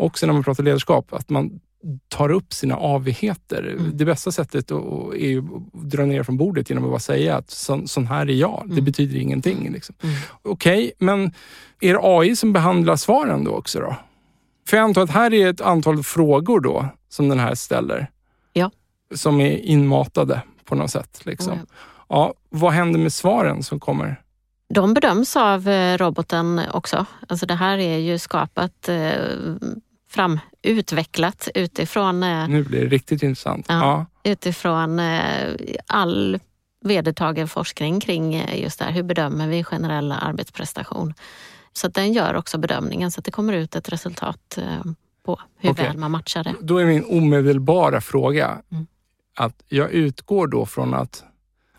[0.00, 1.60] också när man pratar ledarskap, att man
[2.08, 3.76] tar upp sina avigheter.
[3.78, 3.90] Mm.
[3.94, 7.86] Det bästa sättet är att dra ner från bordet genom att bara säga att så,
[7.86, 8.62] sån här är jag.
[8.66, 8.84] Det mm.
[8.84, 9.72] betyder ingenting.
[9.72, 9.94] Liksom.
[10.02, 10.16] Mm.
[10.42, 11.32] Okej, okay, men
[11.80, 13.80] är det AI som behandlar svaren då också?
[13.80, 13.96] Då?
[14.68, 18.10] För jag antar att här är ett antal frågor då som den här ställer.
[18.52, 18.70] Ja.
[19.14, 21.20] Som är inmatade på något sätt.
[21.24, 21.52] Liksom.
[21.52, 21.74] Ja.
[22.08, 22.34] ja.
[22.48, 24.22] vad händer med svaren som kommer?
[24.74, 27.06] De bedöms av eh, roboten också.
[27.28, 28.88] Alltså det här är ju skapat
[30.10, 32.22] framutvecklat utifrån...
[32.22, 33.66] Eh, nu blir det riktigt intressant.
[33.68, 34.30] Ja, ja.
[34.30, 35.54] Utifrån eh,
[35.86, 36.38] all
[36.84, 38.92] vedertagen forskning kring eh, just det här.
[38.92, 41.14] Hur bedömer vi generell arbetsprestation?
[41.72, 44.58] Så att den gör också bedömningen så att det kommer ut ett resultat
[45.24, 45.86] på hur okay.
[45.86, 46.54] väl man matchar det.
[46.60, 48.86] Då är min omedelbara fråga mm.
[49.36, 51.24] att jag utgår då från att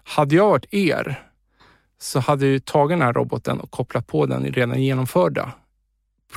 [0.03, 1.23] hade jag varit er
[1.99, 5.51] så hade jag tagit den här roboten och kopplat på den i redan genomförda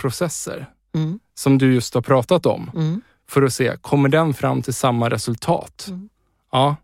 [0.00, 1.18] processer mm.
[1.34, 2.70] som du just har pratat om.
[2.74, 3.02] Mm.
[3.28, 5.86] För att se, kommer den fram till samma resultat?
[5.88, 6.08] Mm.
[6.52, 6.76] Ja,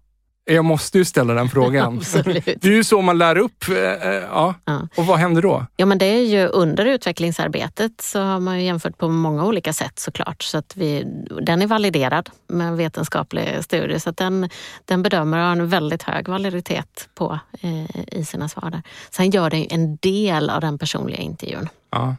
[0.45, 1.99] jag måste ju ställa den frågan.
[2.25, 3.69] det är ju så man lär upp.
[3.69, 4.55] Eh, eh, ja.
[4.65, 4.89] ja.
[4.97, 5.67] Och vad händer då?
[5.77, 9.99] Ja, men det är ju under utvecklingsarbetet så har man jämfört på många olika sätt
[9.99, 10.43] såklart.
[10.43, 11.05] Så att vi,
[11.43, 14.01] den är validerad med en vetenskaplig studie.
[14.01, 14.51] Så att den,
[14.85, 18.71] den bedömer och har en väldigt hög validitet på eh, i sina svar.
[18.71, 18.83] Där.
[19.11, 21.69] Sen gör den en del av den personliga intervjun.
[21.91, 22.17] Ja.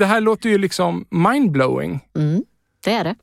[0.00, 2.00] Det här låter ju liksom mindblowing.
[2.16, 2.44] Mm,
[2.84, 3.14] det är det.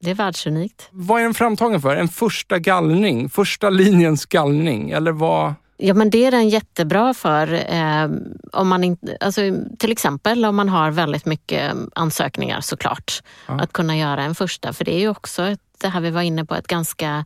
[0.00, 0.88] Det är världsunikt.
[0.90, 1.96] Vad är den framtagen för?
[1.96, 3.28] En första gallning?
[3.28, 4.90] Första linjens gallning?
[4.90, 5.54] Eller vad?
[5.76, 7.52] Ja men det är den jättebra för.
[7.52, 8.10] Eh,
[8.52, 9.40] om man in, alltså,
[9.78, 13.22] till exempel om man har väldigt mycket ansökningar såklart.
[13.46, 13.60] Ja.
[13.60, 14.72] Att kunna göra en första.
[14.72, 17.24] För det är ju också ett, det här vi var inne på, ett ganska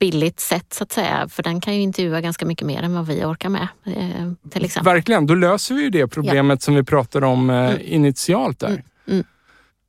[0.00, 1.28] billigt sätt så att säga.
[1.28, 3.68] För den kan ju intervjua ganska mycket mer än vad vi orkar med.
[3.86, 4.94] Eh, till exempel.
[4.94, 6.64] Verkligen, då löser vi ju det problemet ja.
[6.64, 7.80] som vi pratade om eh, mm.
[7.84, 8.68] initialt där.
[8.68, 8.82] Mm.
[9.06, 9.24] Mm.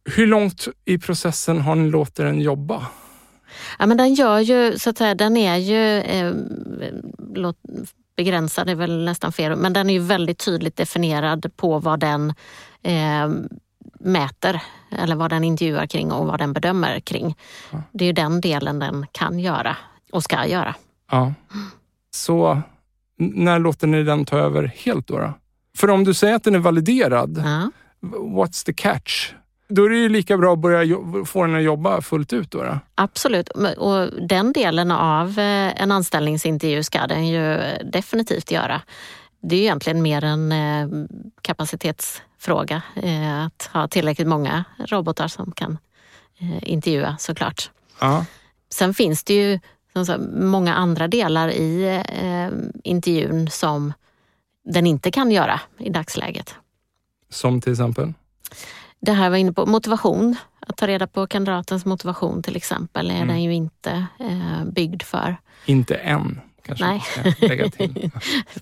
[0.06, 2.88] Hur långt i processen har ni låtit den jobba?
[3.80, 6.34] Ja, men den gör ju, så att säga, den är ju eh,
[7.34, 7.58] låt,
[8.16, 12.34] begränsad, är väl nästan fel, men den är ju väldigt tydligt definierad på vad den
[12.84, 13.30] eh,
[14.00, 17.36] mäter eller vad den intervjuar kring och vad den bedömer kring.
[17.72, 17.82] Ja.
[17.92, 19.78] Det är ju den delen den kan göra
[20.12, 20.76] och ska göra.
[21.12, 21.34] Ja.
[22.12, 22.62] Så
[23.18, 25.18] när låter ni den ta över helt då?
[25.18, 25.34] då?
[25.78, 27.72] För om du säger att den är validerad, ja.
[28.12, 29.34] what's the catch?
[29.72, 32.52] Då är det ju lika bra att börja få den att jobba fullt ut.
[32.52, 32.80] Då, då.
[32.96, 38.82] Absolut, och den delen av eh, en anställningsintervju ska den ju definitivt göra.
[39.42, 41.06] Det är egentligen mer en eh,
[41.42, 45.78] kapacitetsfråga eh, att ha tillräckligt många robotar som kan
[46.62, 47.72] intervjua såklart.
[48.00, 48.26] Ja.
[48.70, 49.60] Sen finns det ju
[50.32, 52.04] många andra delar i
[52.84, 53.94] intervjun som
[54.64, 56.56] den inte kan göra i dagsläget.
[57.30, 58.14] Som till exempel?
[59.00, 60.36] Det här var inne på motivation.
[60.60, 63.28] Att ta reda på kandidatens motivation till exempel är mm.
[63.28, 65.38] den ju inte eh, byggd för.
[65.66, 67.04] Inte än, kanske Nej.
[67.40, 68.12] lägga till.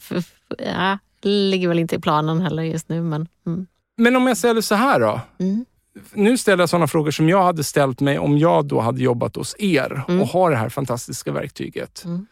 [0.58, 3.02] ja, ligger väl inte i planen heller just nu.
[3.02, 3.68] Men, mm.
[3.98, 5.22] men om jag ställer så här då.
[5.40, 5.66] Mm.
[6.14, 9.36] Nu ställer jag sådana frågor som jag hade ställt mig om jag då hade jobbat
[9.36, 10.22] hos er mm.
[10.22, 12.06] och har det här fantastiska verktyget.
[12.06, 12.28] Mm.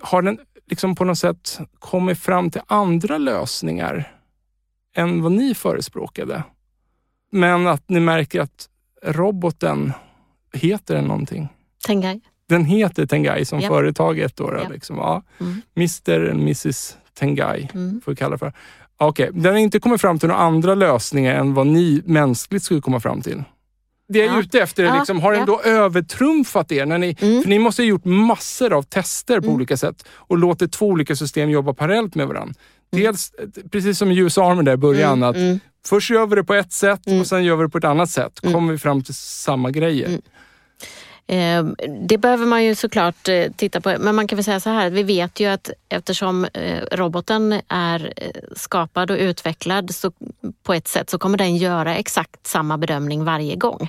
[0.00, 4.12] Har den liksom på något sätt kommit fram till andra lösningar
[4.96, 6.42] än vad ni förespråkade?
[7.32, 8.68] Men att ni märker att
[9.02, 9.92] roboten,
[10.52, 11.48] heter den någonting?
[11.86, 12.20] Tengai.
[12.48, 13.68] Den heter Tengai som ja.
[13.68, 14.36] företaget.
[14.36, 14.68] Då, ja.
[14.68, 14.96] Liksom.
[14.96, 15.22] Ja.
[15.40, 15.62] Mm.
[15.76, 18.00] Mr och Mrs Tengai, mm.
[18.04, 18.52] får vi kalla för.
[18.96, 19.40] Okej, okay.
[19.40, 23.00] den har inte kommit fram till några andra lösningar än vad ni mänskligt skulle komma
[23.00, 23.44] fram till.
[24.08, 24.40] Det jag är ja.
[24.40, 26.86] ute efter är, liksom, har den då övertrumfat er?
[26.86, 27.42] När ni, mm.
[27.42, 29.54] För ni måste ha gjort massor av tester på mm.
[29.54, 32.54] olika sätt och låtit två olika system jobba parallellt med varandra.
[32.92, 33.04] Mm.
[33.04, 33.32] Dels,
[33.70, 35.60] precis som US Army där i början, mm, att mm.
[35.86, 38.10] först gör vi det på ett sätt och sen gör vi det på ett annat
[38.10, 38.40] sätt.
[38.40, 40.20] kommer vi fram till samma grejer.
[41.34, 41.76] Ehm,
[42.08, 43.96] det behöver man ju såklart eh, titta på.
[44.00, 48.12] Men man kan väl säga så här, vi vet ju att eftersom eh, roboten är
[48.16, 50.12] eh, skapad och utvecklad så
[50.62, 53.88] på ett sätt så kommer den göra exakt samma bedömning varje gång.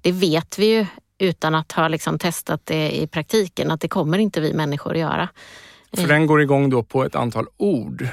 [0.00, 0.86] Det vet vi ju
[1.18, 4.98] utan att ha liksom testat det i praktiken att det kommer inte vi människor att
[4.98, 5.28] göra.
[5.92, 8.08] För den går igång då på ett antal ord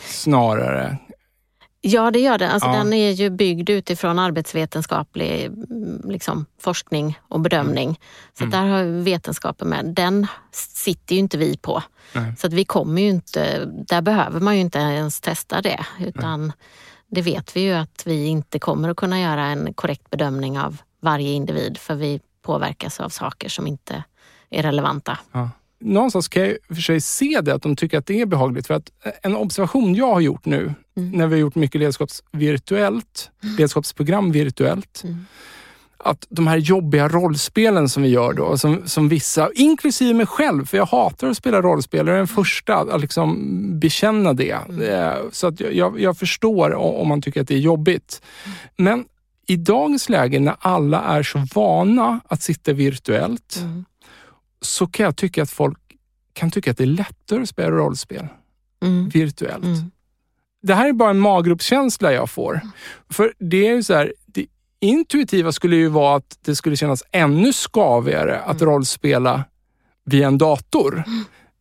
[0.00, 0.96] snarare
[1.86, 2.50] Ja, det gör den.
[2.50, 2.76] Alltså, ja.
[2.76, 7.88] Den är ju byggd utifrån arbetsvetenskaplig mm, liksom, forskning och bedömning.
[7.88, 7.96] Mm.
[8.38, 8.50] Så mm.
[8.50, 9.84] där har vetenskapen med.
[9.84, 11.82] Den sitter ju inte vi på.
[12.12, 12.36] Nej.
[12.38, 15.86] Så att vi kommer ju inte, där behöver man ju inte ens testa det.
[16.00, 16.56] Utan Nej.
[17.08, 20.76] det vet vi ju att vi inte kommer att kunna göra en korrekt bedömning av
[21.00, 24.04] varje individ för vi påverkas av saker som inte
[24.50, 25.18] är relevanta.
[25.32, 25.50] Ja
[25.84, 28.66] någonstans kan jag för sig se det, att de tycker att det är behagligt.
[28.66, 28.90] För att
[29.22, 31.10] en observation jag har gjort nu, mm.
[31.10, 33.56] när vi har gjort mycket ledarskapsvirtuellt, mm.
[33.56, 35.26] ledarskapsprogram virtuellt, mm.
[35.96, 40.66] att de här jobbiga rollspelen som vi gör då, som, som vissa, inklusive mig själv,
[40.66, 44.58] för jag hatar att spela rollspel, jag är den första att liksom bekänna det.
[44.68, 44.82] Mm.
[44.82, 48.22] Eh, så att jag, jag förstår om man tycker att det är jobbigt.
[48.44, 48.56] Mm.
[48.76, 49.04] Men
[49.46, 53.84] i dagens läge när alla är så vana att sitta virtuellt, mm
[54.64, 55.78] så kan jag tycka att folk
[56.32, 58.26] kan tycka att det är lättare att spela rollspel
[58.82, 59.08] mm.
[59.08, 59.64] virtuellt.
[59.64, 59.90] Mm.
[60.62, 62.60] Det här är bara en maggruppskänsla jag får.
[63.10, 64.46] För det är ju så här, det
[64.80, 68.72] intuitiva skulle ju vara att det skulle kännas ännu skavigare att mm.
[68.72, 69.44] rollspela
[70.04, 71.04] via en dator.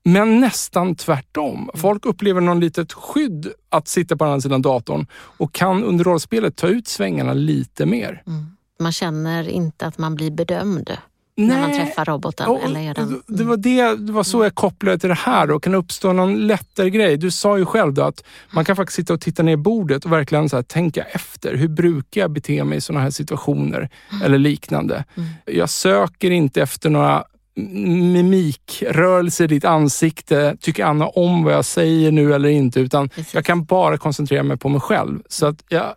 [0.04, 1.58] Men nästan tvärtom.
[1.58, 1.70] Mm.
[1.74, 6.56] Folk upplever någon litet skydd att sitta på andra sidan datorn och kan under rollspelet
[6.56, 8.24] ta ut svängarna lite mer.
[8.28, 8.45] Mm.
[8.80, 10.97] Man känner inte att man blir bedömd.
[11.36, 11.48] Nej.
[11.48, 12.48] när man träffar roboten?
[12.48, 13.08] Och, eller gör den?
[13.08, 13.22] Mm.
[13.28, 15.48] Det, var det, det var så jag kopplade till det här.
[15.48, 15.60] Då.
[15.60, 17.18] Kan det uppstå någon lättare grej?
[17.18, 20.12] Du sa ju själv att man kan faktiskt sitta och titta ner i bordet och
[20.12, 21.56] verkligen så här, tänka efter.
[21.56, 23.90] Hur brukar jag bete mig i sådana här situationer?
[24.12, 24.24] Mm.
[24.24, 25.04] Eller liknande.
[25.16, 25.30] Mm.
[25.46, 27.24] Jag söker inte efter några
[27.56, 30.58] mimikrörelser i ditt ansikte.
[30.60, 32.80] Tycker Anna om vad jag säger nu eller inte?
[32.80, 33.34] Utan Precis.
[33.34, 35.22] jag kan bara koncentrera mig på mig själv.
[35.30, 35.94] Så att jag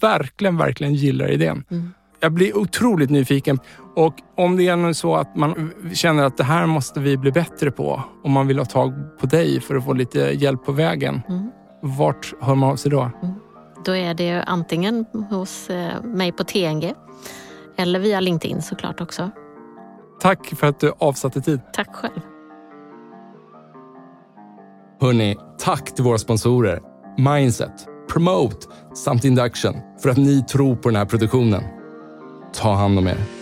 [0.00, 1.64] verkligen, verkligen gillar idén.
[1.70, 3.58] Mm jag blir otroligt nyfiken.
[3.96, 7.70] Och om det är så att man känner att det här måste vi bli bättre
[7.70, 11.22] på, om man vill ha tag på dig för att få lite hjälp på vägen.
[11.28, 11.50] Mm.
[11.82, 13.00] Vart hör man av sig då?
[13.00, 13.34] Mm.
[13.84, 16.94] Då är det antingen hos eh, mig på TNG
[17.76, 19.30] eller via LinkedIn såklart också.
[20.20, 21.60] Tack för att du avsatte tid.
[21.72, 22.20] Tack själv.
[25.00, 26.80] Hörni, tack till våra sponsorer
[27.18, 31.79] Mindset, Promote samt Induction för att ni tror på den här produktionen.
[32.52, 33.39] Ta hand om er.